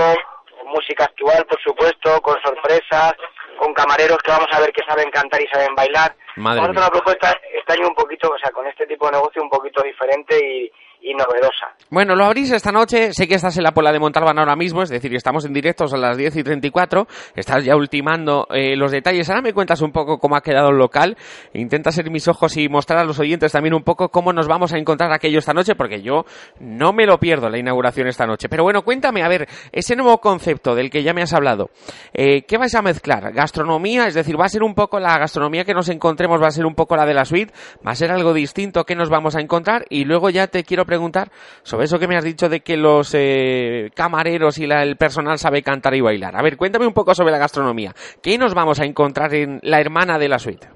[0.59, 3.15] con música actual, por supuesto, con sorpresas,
[3.59, 6.17] con camareros que vamos a ver que saben cantar y saben bailar.
[6.37, 9.07] Madre vamos a hacer una propuesta este año un poquito, o sea, con este tipo
[9.07, 10.73] de negocio un poquito diferente y,
[11.03, 11.75] y novedosa.
[11.91, 13.13] Bueno, lo abrís esta noche.
[13.13, 15.93] Sé que estás en la Pola de Montalbán ahora mismo, es decir, estamos en directos
[15.93, 17.07] a las 10 y 34.
[17.35, 19.29] Estás ya ultimando eh, los detalles.
[19.29, 21.17] Ahora me cuentas un poco cómo ha quedado el local.
[21.55, 24.73] Intenta ser mis ojos y mostrar a los oyentes también un poco cómo nos vamos
[24.73, 26.25] a encontrar aquello esta noche, porque yo
[26.61, 28.49] no me lo pierdo la inauguración esta noche.
[28.49, 31.71] Pero bueno, cuéntame, a ver, ese nuevo concepto del que ya me has hablado,
[32.15, 33.33] eh, ¿qué vais a mezclar?
[33.33, 34.07] ¿Gastronomía?
[34.07, 36.65] Es decir, ¿va a ser un poco la gastronomía que nos encontremos, va a ser
[36.65, 37.53] un poco la de la suite?
[37.87, 39.85] ¿Va a ser algo distinto que nos vamos a encontrar?
[39.89, 41.29] Y luego ya te quiero preguntar
[41.63, 45.39] sobre eso que me has dicho de que los eh, camareros y la- el personal
[45.39, 46.37] sabe cantar y bailar.
[46.37, 47.93] A ver, cuéntame un poco sobre la gastronomía.
[48.23, 50.69] ¿Qué nos vamos a encontrar en la hermana de la suite?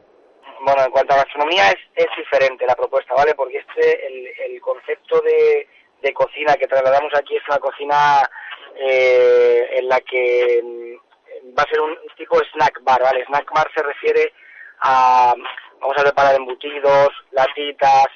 [0.64, 3.34] Bueno, en cuanto a gastronomía es, es diferente la propuesta, ¿vale?
[3.34, 5.68] Porque este, el, el concepto de,
[6.02, 8.28] de cocina que trasladamos aquí es una cocina
[8.76, 13.24] eh, en la que mm, va a ser un tipo snack bar, ¿vale?
[13.26, 14.32] Snack bar se refiere
[14.80, 15.34] a,
[15.80, 18.06] vamos a preparar embutidos, latitas,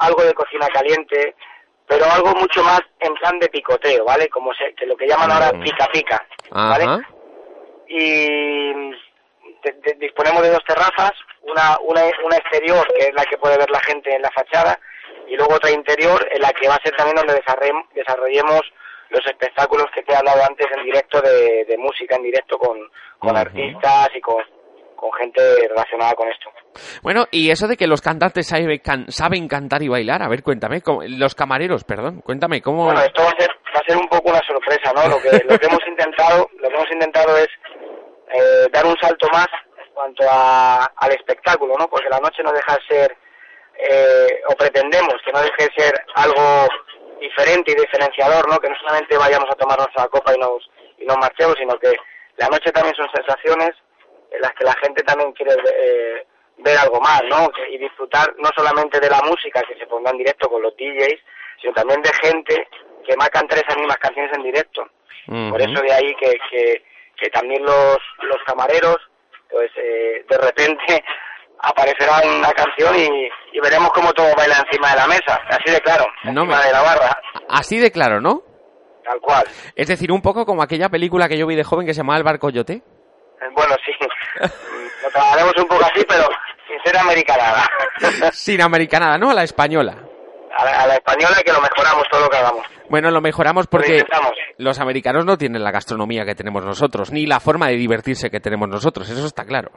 [0.00, 1.34] algo de cocina caliente,
[1.86, 4.28] pero algo mucho más en plan de picoteo, ¿vale?
[4.28, 6.84] Como se, que lo que llaman ahora pica pica, ¿vale?
[6.84, 7.00] Ajá.
[7.90, 8.90] y
[9.62, 11.12] de- de- disponemos de dos terrazas,
[11.42, 14.78] una, una, una exterior, que es la que puede ver la gente en la fachada,
[15.26, 18.60] y luego otra interior, en la que va a ser también donde desarrollem- desarrollemos
[19.10, 22.78] los espectáculos que te he hablado antes en directo de, de música, en directo con,
[23.18, 24.44] con artistas y con,
[24.98, 26.50] con gente relacionada con esto.
[27.02, 30.42] Bueno, y eso de que los cantantes sabe- can- saben cantar y bailar, a ver,
[30.42, 32.84] cuéntame, ¿cómo- los camareros, perdón, cuéntame, ¿cómo...?
[32.86, 35.08] Bueno, esto va a ser, va a ser un poco una sorpresa, ¿no?
[35.08, 37.48] Lo que, lo que hemos intentado, lo que hemos intentado es
[38.34, 39.46] eh, dar un salto más
[39.78, 41.86] en cuanto a, al espectáculo, ¿no?
[41.88, 43.16] Porque la noche no deja de ser,
[43.78, 46.66] eh, o pretendemos que no deje de ser algo
[47.20, 48.58] diferente y diferenciador, ¿no?
[48.58, 50.68] Que no solamente vayamos a tomar nuestra copa y nos,
[50.98, 51.92] y nos marchemos, sino que
[52.36, 53.70] la noche también son sensaciones
[54.30, 56.26] en las que la gente también quiere eh,
[56.58, 57.48] ver algo más, ¿no?
[57.70, 61.20] Y disfrutar no solamente de la música que se pondrá en directo con los DJs,
[61.60, 62.68] sino también de gente
[63.06, 64.82] que cantar esas mismas canciones en directo.
[65.50, 66.82] Por eso de ahí que, que,
[67.16, 68.96] que también los, los camareros,
[69.50, 71.04] pues eh, de repente
[71.60, 75.80] aparecerá una canción y, y veremos cómo todo baila encima de la mesa, así de
[75.80, 78.42] claro, No encima me- de la barra, Así de claro, ¿no?
[79.04, 79.44] tal cual.
[79.74, 82.18] Es decir, un poco como aquella película que yo vi de joven que se llamaba
[82.18, 82.74] El Barco Yote.
[82.74, 82.82] Eh,
[83.52, 83.92] Bueno, sí,
[85.02, 86.24] lo trabajaremos un poco así, pero
[86.66, 87.64] sin ser americanada.
[88.32, 89.30] Sin americanada, ¿no?
[89.30, 89.96] A la española.
[90.56, 92.66] A la, a la española que lo mejoramos todo lo que hagamos.
[92.88, 94.04] Bueno, lo mejoramos porque
[94.56, 98.40] los americanos no tienen la gastronomía que tenemos nosotros, ni la forma de divertirse que
[98.40, 99.70] tenemos nosotros, eso está claro.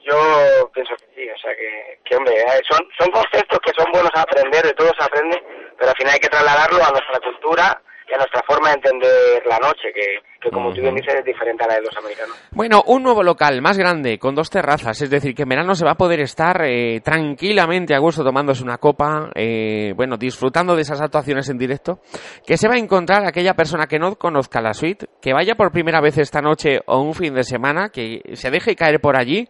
[0.00, 3.90] Yo pienso que sí, o sea que, que hombre, eh, son, son conceptos que son
[3.92, 5.42] buenos a aprender, de todo se aprende,
[5.78, 9.42] pero al final hay que trasladarlo a nuestra cultura y a nuestra forma de entender
[9.46, 12.36] la noche, que, que como tú bien dices es diferente a la de los americanos.
[12.52, 15.84] Bueno, un nuevo local más grande, con dos terrazas, es decir, que en verano se
[15.84, 20.82] va a poder estar eh, tranquilamente a gusto tomándose una copa, eh, bueno, disfrutando de
[20.82, 22.00] esas actuaciones en directo,
[22.46, 25.72] que se va a encontrar aquella persona que no conozca la suite, que vaya por
[25.72, 29.46] primera vez esta noche o un fin de semana, que se deje caer por allí,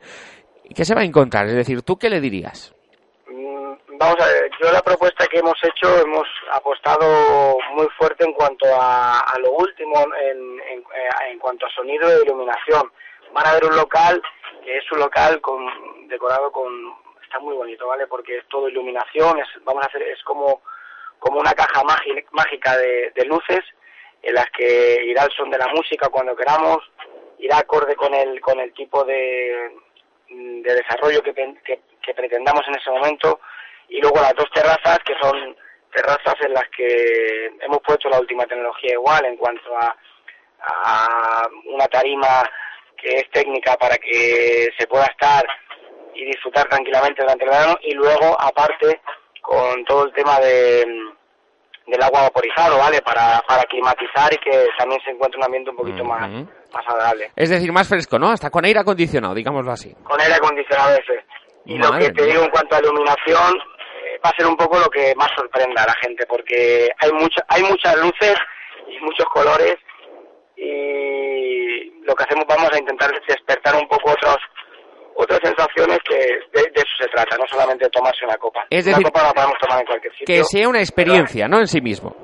[0.64, 2.74] y que se va a encontrar, es decir, ¿tú qué le dirías?
[4.00, 8.64] Vamos a ver, yo la propuesta que hemos hecho hemos apostado muy fuerte en cuanto
[8.74, 12.90] a, a lo último, en, en, eh, cuanto a sonido e iluminación.
[13.34, 14.22] Van a ver un local
[14.64, 16.72] que es un local con decorado con
[17.22, 18.06] está muy bonito, ¿vale?
[18.06, 20.62] Porque es todo iluminación, es, vamos a hacer es como
[21.18, 23.60] como una caja mági- mágica de, luces
[24.22, 26.78] en las que irá el son de la música cuando queramos,
[27.38, 29.76] irá acorde con el con el tipo de,
[30.30, 33.40] de desarrollo que, que, que pretendamos en ese momento
[33.90, 35.56] y luego las dos terrazas que son
[35.92, 39.96] terrazas en las que hemos puesto la última tecnología igual en cuanto a,
[40.62, 42.42] a una tarima
[42.96, 45.44] que es técnica para que se pueda estar
[46.14, 49.00] y disfrutar tranquilamente durante el verano y luego aparte
[49.42, 50.84] con todo el tema de
[51.86, 53.00] del agua vaporizado, ¿vale?
[53.02, 57.32] Para, para climatizar y que también se encuentre un ambiente un poquito más, más agradable.
[57.34, 58.30] Es decir, más fresco, ¿no?
[58.30, 59.92] Hasta con aire acondicionado, digámoslo así.
[60.04, 61.24] Con aire acondicionado ese.
[61.66, 63.58] Y lo que te digo en cuanto a iluminación
[64.02, 67.12] eh, va a ser un poco lo que más sorprenda a la gente porque hay
[67.12, 68.34] mucha, hay muchas luces
[68.88, 69.76] y muchos colores
[70.56, 74.38] y lo que hacemos vamos a intentar despertar un poco otros
[75.16, 78.64] otras sensaciones que de, de eso se trata, no solamente tomarse una copa.
[78.70, 80.34] Es una copa la podemos tomar en cualquier sitio.
[80.34, 81.58] Que sea una experiencia, ¿no?
[81.58, 82.16] En sí mismo.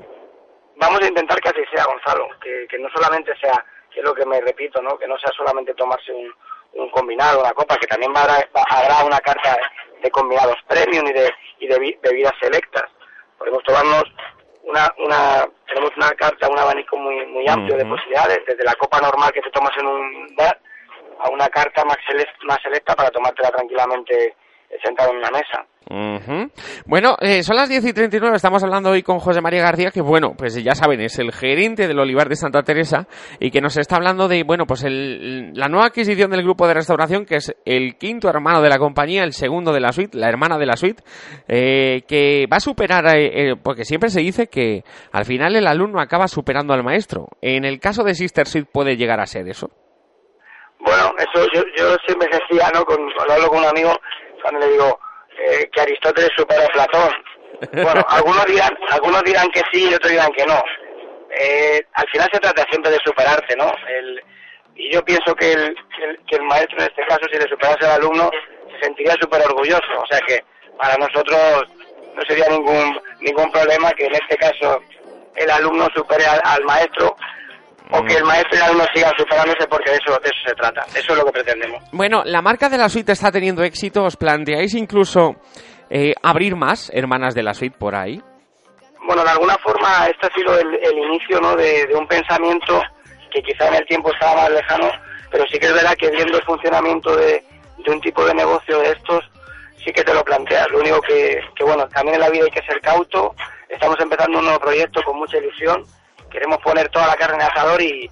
[0.77, 3.53] Vamos a intentar que así sea, Gonzalo, que, que no solamente sea,
[3.93, 4.97] que es lo que me repito, ¿no?
[4.97, 6.33] Que no sea solamente tomarse un,
[6.79, 9.57] un combinado, una copa, que también va- habrá una carta
[10.03, 12.85] de combinados premium y de, y de bi- bebidas selectas.
[13.39, 14.05] Podemos tomarnos
[14.64, 19.01] una, una, tenemos una carta, un abanico muy, muy amplio de posibilidades, desde la copa
[19.01, 20.59] normal que te tomas en un bar
[21.20, 24.35] a una carta más, selec- más selecta para tomártela tranquilamente
[24.85, 25.67] sentado en una mesa.
[26.85, 30.01] Bueno, eh, son las 10 y 39, estamos hablando hoy con José María García, que
[30.01, 33.07] bueno, pues ya saben, es el gerente del Olivar de Santa Teresa
[33.39, 36.75] y que nos está hablando de, bueno, pues el- la nueva adquisición del grupo de
[36.75, 40.29] restauración, que es el quinto hermano de la compañía, el segundo de la suite, la
[40.29, 41.03] hermana de la suite,
[41.47, 45.69] eh, que va a superar, eh, eh, porque siempre se dice que al final el
[45.69, 47.29] alumno acaba superando al maestro.
[47.41, 49.71] En el caso de Sister Suite puede llegar a ser eso.
[50.81, 52.85] Bueno, eso yo, yo siempre decía, ¿no?
[52.85, 53.91] Con, cuando hablo con un amigo,
[54.43, 54.99] cuando le digo
[55.39, 57.12] eh, que Aristóteles supera a Platón.
[57.72, 60.62] Bueno, algunos dirán, algunos dirán que sí y otros dirán que no.
[61.39, 63.70] Eh, al final se trata siempre de superarte, ¿no?
[63.89, 64.22] El,
[64.74, 67.49] y yo pienso que el, que el, que el maestro, en este caso, si le
[67.49, 68.30] superase al alumno,
[68.72, 70.01] se sentiría súper orgulloso.
[70.01, 70.45] O sea que
[70.78, 71.64] para nosotros
[72.14, 74.82] no sería ningún ningún problema que en este caso
[75.37, 77.16] el alumno supere al, al maestro
[77.91, 80.55] o que el maestro y el alumno sigan superándose porque de eso, de eso se
[80.55, 80.82] trata.
[80.95, 81.82] Eso es lo que pretendemos.
[81.93, 84.05] Bueno, la marca de la suite está teniendo éxito.
[84.05, 85.37] ¿Os planteáis incluso
[85.91, 88.20] eh, abrir más hermanas de la suite por ahí?
[89.07, 91.55] Bueno, de alguna forma este ha sido el, el inicio ¿no?
[91.55, 92.82] de, de un pensamiento
[93.30, 94.91] que quizá en el tiempo estaba más lejano,
[95.30, 97.45] pero sí que es verdad que viendo el funcionamiento de,
[97.84, 99.20] de un tipo de negocio de estos,
[99.84, 100.68] sí que te lo planteas.
[100.70, 103.34] Lo único que, que, bueno, también en la vida hay que ser cauto.
[103.68, 105.84] Estamos empezando un nuevo proyecto con mucha ilusión.
[106.31, 108.11] Queremos poner toda la carne en el asador y,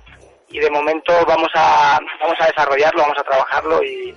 [0.48, 4.14] y de momento vamos a, vamos a desarrollarlo, vamos a trabajarlo y,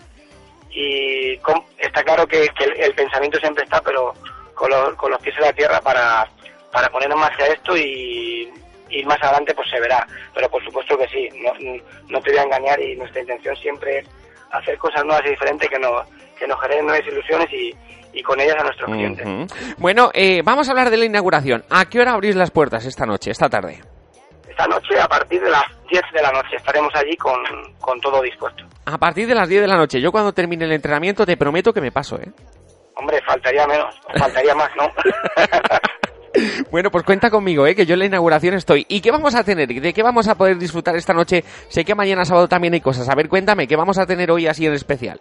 [0.70, 1.40] y
[1.80, 4.14] está claro que, el, pensamiento siempre está, pero
[4.54, 6.28] con los, con los pies en la tierra para,
[6.72, 8.52] para poner en marcha esto y
[8.90, 10.06] ir más adelante pues se verá.
[10.34, 11.54] Pero por supuesto que sí, no,
[12.08, 14.08] no te voy a engañar y nuestra intención siempre es
[14.52, 17.76] hacer cosas nuevas y diferentes que nos, que nos generen nuevas ilusiones y,
[18.18, 19.28] y con ellas a nuestros clientes.
[19.78, 21.64] Bueno, eh, vamos a hablar de la inauguración.
[21.70, 23.80] ¿A qué hora abrís las puertas esta noche, esta tarde?
[24.50, 27.36] Esta noche, a partir de las 10 de la noche, estaremos allí con,
[27.80, 28.66] con todo dispuesto.
[28.86, 30.02] A partir de las 10 de la noche.
[30.02, 32.32] Yo cuando termine el entrenamiento te prometo que me paso, ¿eh?
[32.96, 34.88] Hombre, faltaría menos, faltaría más, ¿no?
[36.70, 37.74] Bueno, pues cuenta conmigo, ¿eh?
[37.74, 38.86] Que yo en la inauguración estoy.
[38.90, 39.68] ¿Y qué vamos a tener?
[39.68, 41.44] ¿De qué vamos a poder disfrutar esta noche?
[41.70, 43.10] Sé que mañana sábado también hay cosas.
[43.10, 45.18] A ver, cuéntame, ¿qué vamos a tener hoy así en especial?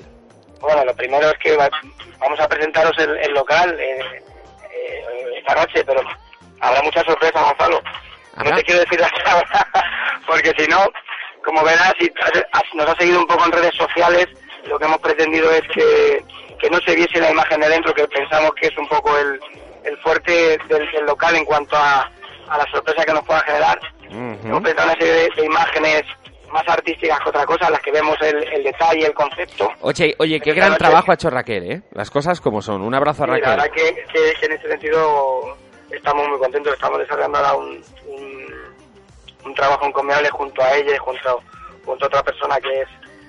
[0.61, 1.71] Bueno, lo primero es que va-
[2.19, 4.23] vamos a presentaros el, el local eh,
[4.73, 5.05] eh,
[5.39, 6.01] esta noche, pero
[6.61, 7.81] habrá muchas sorpresas, Gonzalo.
[8.37, 9.67] No te quiero decir las ahora,
[10.27, 10.79] porque si no,
[11.45, 12.11] como verás, si
[12.77, 14.27] nos has seguido un poco en redes sociales,
[14.67, 16.23] lo que hemos pretendido es que,
[16.59, 19.41] que no se viese la imagen de dentro, que pensamos que es un poco el,
[19.85, 22.11] el fuerte del, del local en cuanto a,
[22.49, 23.79] a la sorpresa que nos pueda generar.
[24.45, 26.03] Hemos presentado una serie de, de imágenes
[26.53, 29.69] más artísticas que otra cosa, las que vemos el, el detalle, el concepto.
[29.81, 31.83] Oye, oye, qué gran trabajo ha hecho Raquel, ¿eh?
[31.93, 32.83] Las cosas como son.
[32.83, 33.57] Un abrazo a Sí, la Raquel.
[33.57, 35.57] verdad que, que- que en ese sentido
[35.91, 36.73] estamos muy contentos.
[36.75, 38.55] Estamos desarrollando ahora un, un,
[39.45, 41.41] un trabajo encomiable junto a ella y junto,
[41.85, 42.89] junto a otra persona que es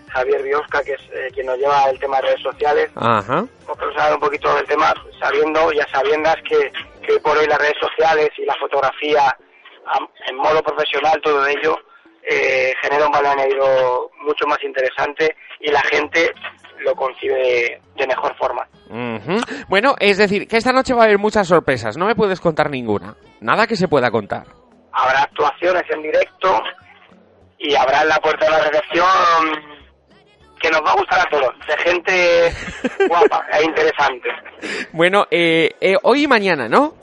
[0.09, 2.89] Javier Biosca, que es eh, quien nos lleva el tema de redes sociales.
[2.95, 3.45] Ajá.
[3.65, 6.72] Hemos pensado un poquito del tema, sabiendo y a sabiendas que,
[7.05, 9.36] que hoy por hoy las redes sociales y la fotografía
[10.28, 11.78] en modo profesional, todo ello,
[12.30, 16.32] eh, genera un valor añadido mucho más interesante y la gente
[16.80, 18.67] lo concibe de- mejor forma.
[19.67, 21.97] Bueno, es decir, que esta noche va a haber muchas sorpresas.
[21.97, 23.15] No me puedes contar ninguna.
[23.41, 24.45] Nada que se pueda contar.
[24.91, 26.61] habrá actuaciones en directo
[27.59, 29.05] y habrá en la puerta de la recepción
[30.59, 32.51] que nos va a gustar a todos, de gente
[33.07, 34.30] guapa e interesante.
[34.91, 36.95] Bueno, eh, eh, hoy y mañana, ¿no?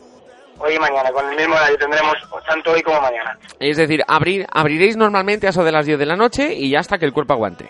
[0.58, 2.14] Hoy y mañana, con el mismo horario, tendremos
[2.48, 3.36] tanto hoy como mañana.
[3.58, 6.80] Es decir, abrir, abriréis normalmente a eso de las 10 de la noche y ya
[6.80, 7.68] hasta que el cuerpo aguante.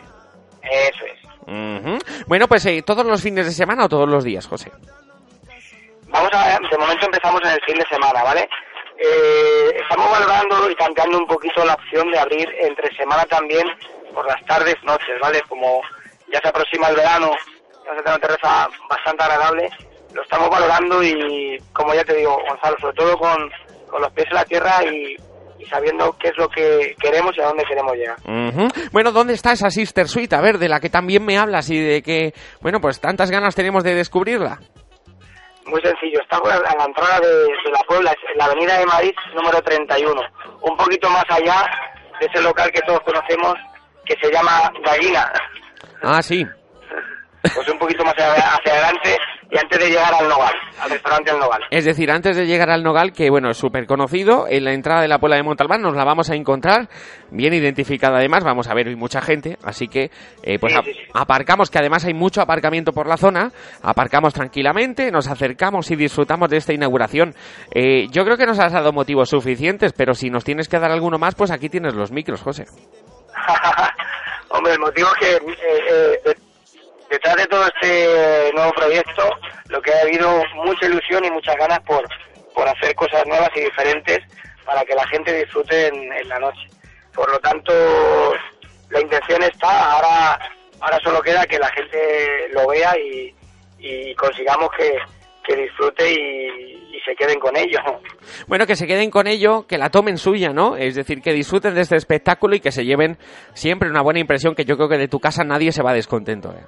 [0.63, 1.25] Eso es.
[1.47, 1.99] Ujú.
[2.27, 4.71] Bueno, pues eh, todos los fines de semana o todos los días, José.
[6.09, 8.49] Vamos a, de momento empezamos en el fin de semana, ¿vale?
[8.99, 13.67] Eh, estamos valorando y planteando un poquito la opción de abrir entre semana también
[14.15, 15.43] por las tardes, noches, ¿vale?
[15.49, 15.83] Como
[16.33, 17.33] ya se aproxima el verano,
[17.85, 19.71] vamos a tener una terraza bastante agradable,
[20.15, 23.37] lo estamos valorando y, como ya te digo, Gonzalo, sobre todo con,
[23.91, 25.17] con los pies en la tierra y,
[25.59, 28.17] y sabiendo qué es lo que queremos y a dónde queremos llegar.
[28.25, 28.69] Ujú.
[28.93, 30.35] Bueno, ¿dónde está esa Sister Suite?
[30.37, 33.55] A ver, de la que también me hablas y de que, bueno, pues tantas ganas
[33.55, 34.59] tenemos de descubrirla.
[35.67, 38.87] Muy sencillo, estamos a la entrada de, de la Puebla, es en la avenida de
[38.87, 40.21] Madrid número 31,
[40.61, 41.65] un poquito más allá
[42.21, 43.55] de ese local que todos conocemos
[44.05, 45.33] que se llama Gallina,
[46.03, 46.45] Ah, sí.
[47.55, 49.17] Pues un poquito más hacia, adelante
[49.51, 51.61] y antes de llegar al Nogal, al restaurante El Nogal.
[51.71, 55.03] Es decir, antes de llegar al Nogal, que bueno, es súper conocido, en la entrada
[55.03, 56.89] de la Puebla de Montalbán nos la vamos a encontrar,
[57.31, 60.11] bien identificada además, vamos a ver hoy mucha gente, así que
[60.43, 61.01] eh, pues Sí, a- sí, sí.
[61.13, 66.49] aparcamos, que además hay mucho aparcamiento por la zona, aparcamos tranquilamente, nos acercamos y disfrutamos
[66.49, 67.35] de esta inauguración.
[67.73, 70.91] Eh, yo creo que nos has dado motivos suficientes, pero si nos tienes que dar
[70.91, 72.65] alguno más, pues aquí tienes los micros, José.
[74.51, 75.41] Hombre, el, mo- digo que eh,
[76.25, 76.35] eh,
[77.15, 79.23] detrás de todo este nuevo proyecto,
[79.69, 82.05] lo que ha habido mucha ilusión y muchas ganas por,
[82.53, 84.19] por hacer cosas nuevas y diferentes
[84.65, 86.69] para que la gente disfrute en, la noche.
[87.15, 87.73] Por lo tanto,
[88.91, 90.41] la intención está, ahora,
[90.81, 93.33] ahora solo queda que la gente lo vea y,
[93.79, 94.97] y consigamos que,
[95.47, 97.79] que disfrute y, y se queden con ello.
[98.49, 100.77] Bueno, que se queden con ello, que la tomen suya, ¿no?
[100.77, 103.19] Es decir, que disfruten de este espectáculo y que se lleven
[103.53, 106.53] siempre una buena impresión, que yo creo que de tu casa nadie se va descontento.
[106.53, 106.65] ¿eh?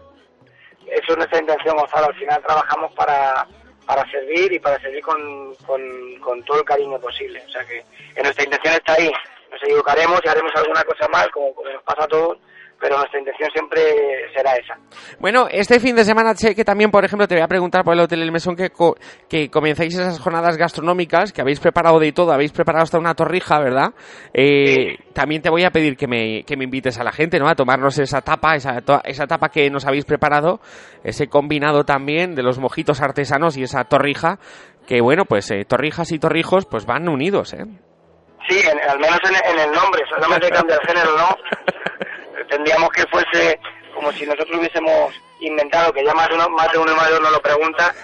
[0.97, 2.07] Eso es nuestra intención, Gonzalo.
[2.07, 3.47] Al final trabajamos para,
[3.85, 7.43] para servir y para servir con, con, todo el cariño posible.
[7.47, 9.13] O sea que eh, nuestra intención está ahí.
[9.51, 12.39] Nos equivocaremos y haremos alguna cosa mal, como, como nos pasa a todos,
[12.81, 13.83] pero nuestra intención siempre
[14.35, 14.75] será esa.
[15.19, 17.95] Bueno, este fin de semana sé que también, por ejemplo, te voy a preguntar por
[17.95, 18.97] el Hotel El Mesón que, co-
[19.29, 23.59] que comenzáis esas jornadas gastronómicas, que habéis preparado de todo, habéis preparado hasta una torrija,
[23.61, 23.95] ¿verdad?
[24.35, 27.49] Eh, También te voy a pedir que me, que me invites a la gente, ¿no?
[27.49, 30.61] A tomarnos esa tapa, esa, esa tapa que nos habéis preparado,
[31.03, 34.39] ese combinado también de los mojitos artesanos y esa torrija,
[34.87, 37.65] que bueno, pues eh, torrijas y torrijos pues van unidos, ¿eh?
[38.49, 41.29] Sí, en- al menos en, en el nombre, solamente cambia el género, ¿no?
[42.49, 43.59] Tendríamos que fuese
[43.95, 47.19] como si nosotros hubiésemos inventado, que ya más uno, más de uno y más de
[47.19, 47.95] uno lo pregunta,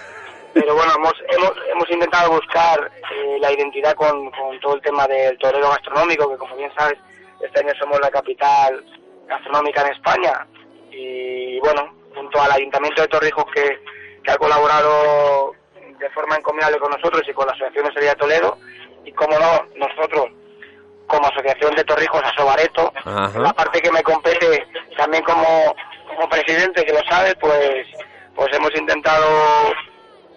[0.53, 4.31] pero bueno, hemos, hemos, hemos intentado buscar eh, la identidad con,
[4.61, 6.97] todo el tema del torero gastronómico, que como bien sabes,
[7.41, 8.83] este año somos la capital
[9.27, 10.47] gastronómica en España,
[10.91, 13.79] y bueno, junto al Ayuntamiento de Torrijos que,
[14.23, 15.53] que ha colaborado
[15.99, 18.57] de forma encomiable con nosotros y con la Asociación Sería Toledo,
[19.05, 20.27] y como no, nosotros
[21.13, 22.91] como Asociación de Torrijos a Sobareto,
[23.43, 24.65] la parte que me compete
[24.97, 25.75] también como,
[26.07, 27.85] como presidente, que lo sabe, pues,
[28.35, 29.27] pues hemos intentado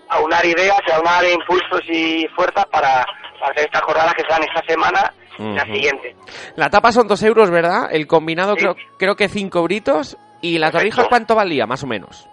[0.09, 3.05] aunar ideas, aunar impulsos y fuerzas para,
[3.41, 6.17] para hacer estas jornadas que serán esta semana y la siguiente.
[6.57, 7.89] La tapa son dos euros, ¿verdad?
[7.91, 10.17] El combinado creo, creo que cinco britos.
[10.43, 12.29] ¿Y la torrija cuánto valía, más o menos?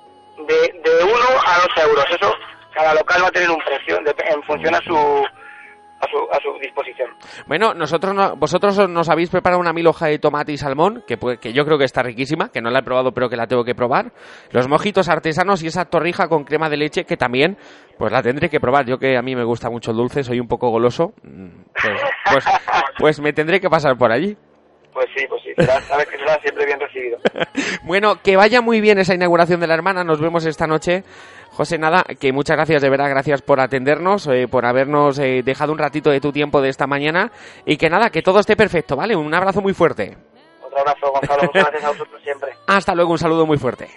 [0.47, 1.13] De, de 1
[1.45, 2.31] a 2 euros, eso
[2.73, 5.25] cada local va a tener un precio de- en función a su,
[6.03, 7.09] a su, a su disposición.
[7.47, 11.17] Bueno, nosotros no- vosotros nos habéis preparado una mil hoja de tomate y salmón, que,
[11.39, 13.63] que yo creo que está riquísima, que no la he probado, pero que la tengo
[13.63, 14.11] que probar.
[14.51, 17.57] Los mojitos artesanos y esa torrija con crema de leche, que también,
[17.97, 18.85] pues la tendré que probar.
[18.85, 21.47] Yo que a mí me gusta mucho el dulce, soy un poco goloso, mm,
[21.81, 22.01] pues,
[22.31, 22.45] pues,
[22.99, 24.35] pues me tendré que pasar por allí.
[24.93, 27.17] Pues sí, pues sí, será- sabes que será siempre bien recibido.
[27.85, 30.03] Bueno, que vaya muy bien esa inauguración de la hermana.
[30.05, 31.03] Nos vemos esta noche.
[31.55, 35.71] José, nada, que muchas gracias, de verdad, gracias por atendernos, eh, por habernos eh, dejado
[35.71, 37.31] un ratito de tu tiempo de esta mañana
[37.63, 39.15] y que nada, que todo esté perfecto, ¿vale?
[39.15, 40.17] Un abrazo muy fuerte.
[40.63, 42.53] Otro abrazo, Gonzalo, muchas gracias a vosotros siempre.
[42.67, 43.87] Hasta luego, un saludo muy fuerte.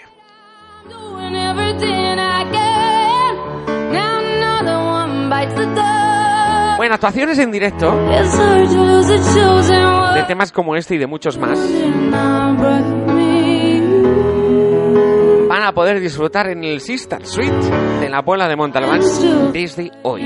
[6.76, 7.90] Bueno, actuaciones en directo
[10.14, 11.58] de temas como este y de muchos más
[15.66, 19.00] a poder disfrutar en el Sister Suite de la Puebla de Montalbán
[19.52, 20.22] desde hoy.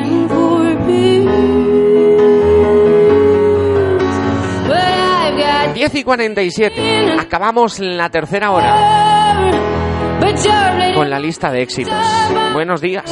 [5.75, 7.17] 10 y 47.
[7.19, 9.51] Acabamos la tercera hora
[10.95, 11.95] con la lista de éxitos.
[12.53, 13.05] Buenos días.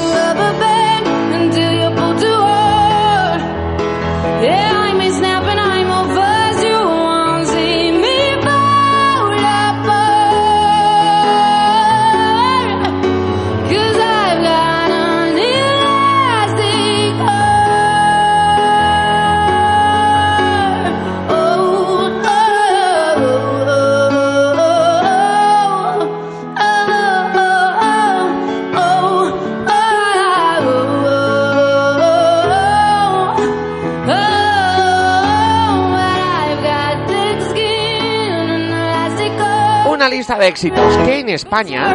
[40.36, 41.94] De éxitos que en España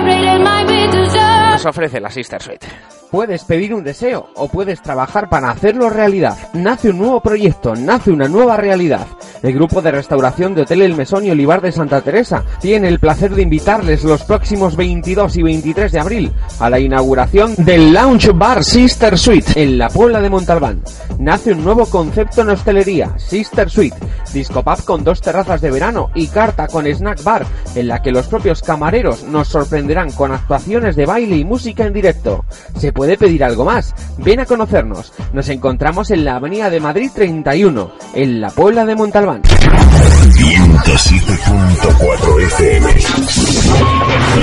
[1.52, 2.66] nos ofrece la Sister Suite.
[3.12, 6.36] Puedes pedir un deseo o puedes trabajar para hacerlo realidad.
[6.54, 9.06] Nace un nuevo proyecto, nace una nueva realidad.
[9.44, 13.00] El grupo de restauración de Hotel El Mesón y Olivar de Santa Teresa tiene el
[13.00, 16.32] placer de invitarles los próximos 22 y 23 de abril
[16.62, 20.82] a la inauguración del Lounge Bar Sister Suite en la Puebla de Montalbán.
[21.20, 23.98] Nace un nuevo concepto en hostelería, Sister Suite,
[24.34, 28.14] disco pub con dos terrazas de verano y carta con snack bar en la que
[28.14, 32.46] los propios camareros nos sorprenderán con actuaciones de baile y música en directo.
[32.78, 33.94] Se puede pedir algo más.
[34.20, 35.12] Ven a conocernos.
[35.34, 39.33] Nos encontramos en la Avenida de Madrid 31, en la Puebla de Montalbán.
[39.42, 42.94] 107.4 FM.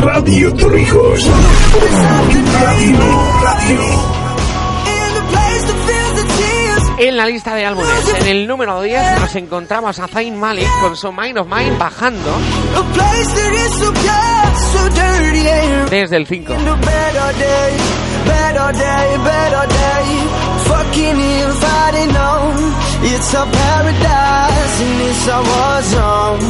[0.01, 1.27] Radio Torrijos.
[2.61, 2.99] Radio,
[3.43, 3.81] radio.
[6.99, 10.95] En la lista de álbumes, en el número 10 nos encontramos a Zayn Malik con
[10.97, 12.31] su Mind of Mine bajando
[15.91, 16.53] desde el 5.
[20.71, 26.41] Fucking if I didn't know it's a paradise and it's a war zone.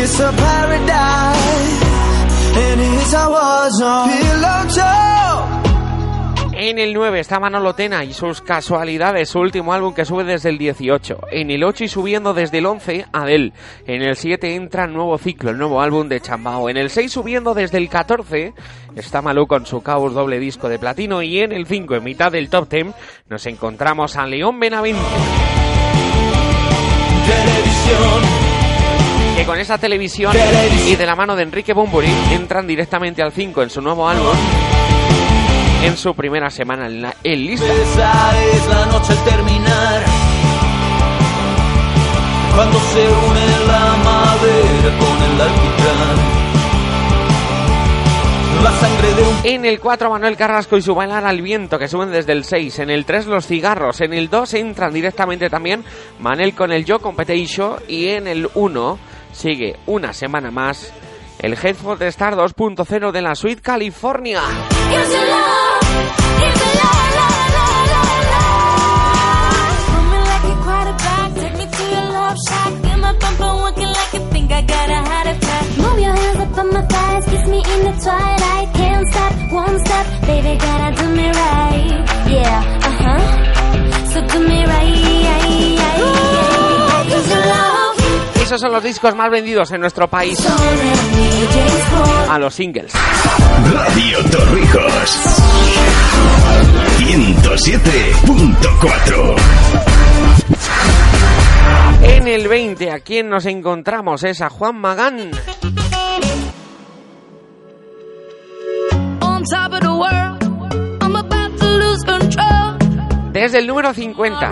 [0.00, 1.76] It's a paradise
[2.64, 4.08] and it's a war zone.
[4.10, 5.15] Pillow talk.
[6.58, 10.48] En el 9 está Manolo Tena y sus casualidades, su último álbum que sube desde
[10.48, 11.18] el 18.
[11.30, 13.52] En el 8 y subiendo desde el 11, Adele.
[13.86, 16.70] En el 7 entra Nuevo Ciclo, el nuevo álbum de Chambao.
[16.70, 18.54] En el 6 subiendo desde el 14
[18.96, 21.20] está Malú con su Caos doble disco de platino.
[21.20, 22.86] Y en el 5, en mitad del top 10,
[23.28, 24.98] nos encontramos a León Benavente.
[29.36, 30.32] Que con esa televisión
[30.88, 34.34] y de la mano de Enrique Bumburi entran directamente al 5 en su nuevo álbum
[35.82, 37.66] en su primera semana en, la, en lista.
[37.66, 40.04] Esa es la noche al terminar.
[42.54, 46.36] Cuando se une la madera con el alquitrán.
[48.62, 51.88] La sangre de un En el 4 Manuel Carrasco y su bailar al viento que
[51.88, 52.78] suben desde el 6.
[52.78, 54.00] En el 3 los cigarros.
[54.00, 55.84] En el 2 entran directamente también
[56.18, 57.76] Manel con el Yo Competition.
[57.88, 58.98] Y en el 1
[59.32, 60.92] sigue una semana más
[61.38, 64.40] el Headphone Star 2.0 de la Suite California.
[82.28, 84.06] Yeah, uh huh.
[84.10, 86.00] So do me right.
[86.00, 87.85] Ooh, cause you love.
[88.46, 90.38] Esos son los discos más vendidos en nuestro país.
[92.30, 92.92] A los singles.
[93.72, 95.18] Radio Torrijos.
[97.00, 99.34] 107.4.
[102.02, 104.22] En el 20, ¿a quién nos encontramos?
[104.22, 105.32] Es a Juan Magán.
[113.32, 114.50] Desde el número 50.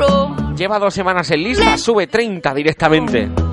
[0.57, 3.44] Lleva dos semanas en lista, sube 30 directamente.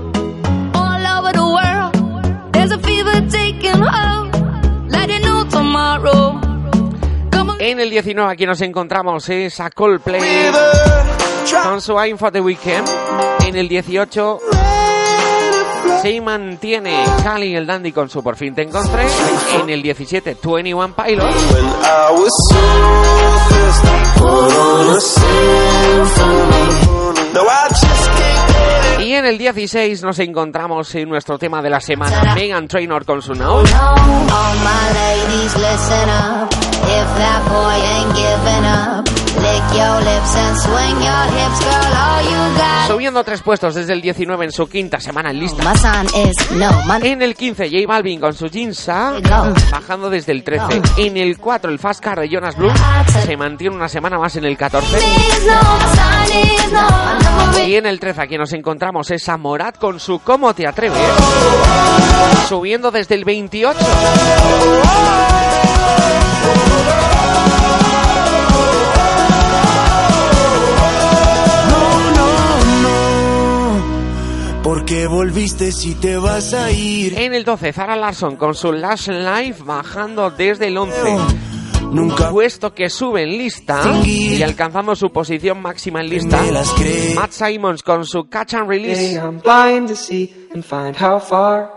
[7.59, 10.21] En el 19 aquí nos encontramos es a Coldplay.
[11.63, 12.87] Con su I'm for the Weekend.
[13.45, 14.39] En el 18
[16.01, 19.05] se mantiene Cali el Dandy con su Por fin te encontré.
[19.61, 21.35] En el 17 21 Pilots.
[29.13, 33.33] En el 16 nos encontramos en nuestro tema de la semana, Megan Trainor con su
[33.33, 33.61] Now.
[42.87, 45.63] Subiendo tres puestos desde el 19 en su quinta semana en lista.
[47.03, 49.13] En el 15, J Balvin con su Jinsa,
[49.71, 50.81] bajando desde el 13.
[50.97, 52.71] En el 4, el Fast Car de Jonas Blue,
[53.25, 54.97] se mantiene una semana más en el 14.
[54.97, 56.81] is no, my sign is no.
[56.81, 60.53] My number Y en el 13, aquí nos encontramos es a Morat con su ¿Cómo
[60.53, 60.97] te atreves?
[62.47, 63.79] Subiendo desde el 28.
[74.91, 77.17] Porque volviste si te vas a ir.
[77.17, 81.15] En el 12, Zara Larson con su Last Life bajando desde el 11.
[82.29, 86.41] Puesto que sube en lista y alcanzando su posición máxima en lista.
[87.15, 89.15] Matt Simons con su Catch and Release.
[89.15, 91.71] I'm blind to see and find how far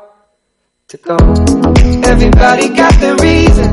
[0.88, 1.16] to go.
[2.02, 3.72] Everybody got their reason,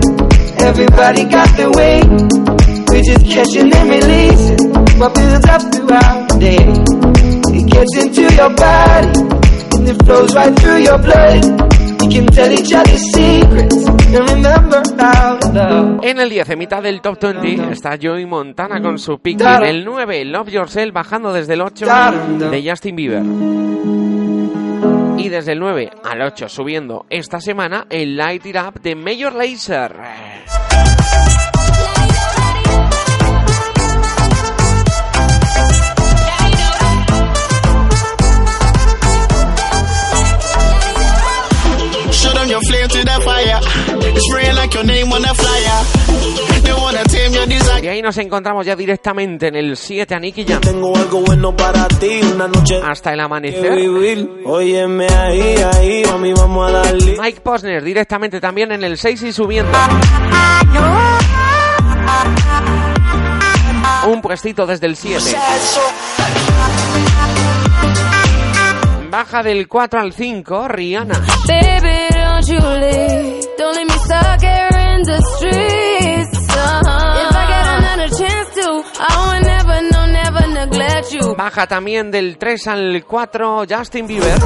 [0.60, 2.00] everybody got their way.
[2.92, 7.11] We're just catching and releasing what builds up throughout the day.
[7.62, 9.20] It gets into your body
[9.78, 11.44] and it flows right through your blood.
[12.02, 16.00] You can tell each other secrets and remember how to love.
[16.02, 19.42] En el 10, en mitad del top 20, está Joey Montana con su pick.
[19.42, 21.86] En el 9, Love Yourself bajando desde el 8
[22.50, 23.22] de Justin Bieber.
[25.20, 29.36] Y desde el 9 al 8 subiendo esta semana el Light It Up de Major
[29.36, 29.96] Lazer.
[42.48, 43.60] Your flame to the fire.
[44.20, 46.12] Spray like your name on a flyer.
[47.82, 50.62] Y ahí nos encontramos ya directamente en el 7 a Nicky Jam.
[50.62, 53.72] Tengo algo bueno para ti, una noche Hasta el amanecer.
[54.46, 57.18] Óyeme ahí, ahí, mami, vamos a darle.
[57.20, 59.78] Mike Posner directamente también en el 6 y subiendo.
[64.08, 65.36] Un puestito desde el 7.
[69.10, 71.22] Baja del 4 al 5, Rihanna.
[71.48, 72.11] Baby,
[72.48, 73.46] you leave.
[73.58, 76.38] Don't leave me stuck here in the streets.
[76.50, 77.22] Uh-huh.
[77.22, 81.36] If I get another chance to, I will never, no, never neglect you.
[81.36, 84.40] Baja también del 3 al 4, Justin Bieber.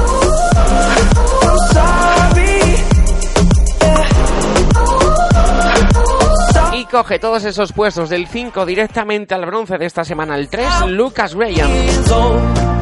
[6.74, 10.86] Y coge todos esos puestos del 5 directamente al bronce de esta semana, el 3,
[10.88, 12.75] Lucas Graham.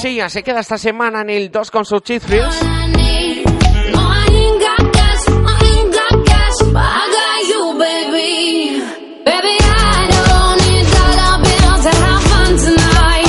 [0.00, 2.62] Sí, se queda esta semana en el 2 con sus Cheat Thrills.
[2.62, 2.68] No,
[3.98, 8.80] I ain't got cash, I ain't got cash, but I got you, baby.
[9.24, 13.26] Baby, I don't need dollar bills to have fun tonight.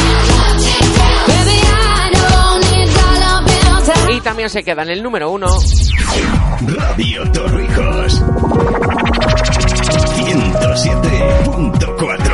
[1.28, 5.32] Baby, I don't need dollar bills to have Y también se queda en el número
[5.32, 5.48] 1.
[6.78, 8.22] Radio Torrijos.
[10.16, 12.28] 107.4.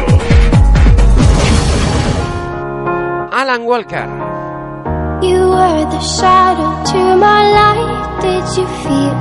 [8.55, 9.11] you feel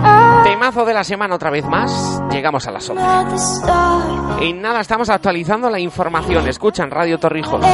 [0.44, 2.22] Temazo de la semana otra vez más.
[2.30, 3.02] Llegamos a las 11.
[3.02, 4.42] another star?
[4.42, 6.46] Y nada, estamos actualizando la información.
[6.46, 7.60] Escuchan Radio Torrijos.
[7.60, 7.70] Where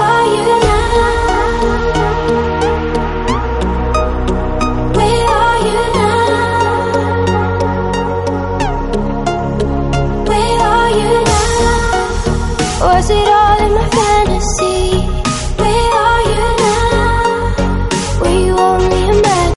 [0.00, 0.63] are you
[12.84, 13.23] Where are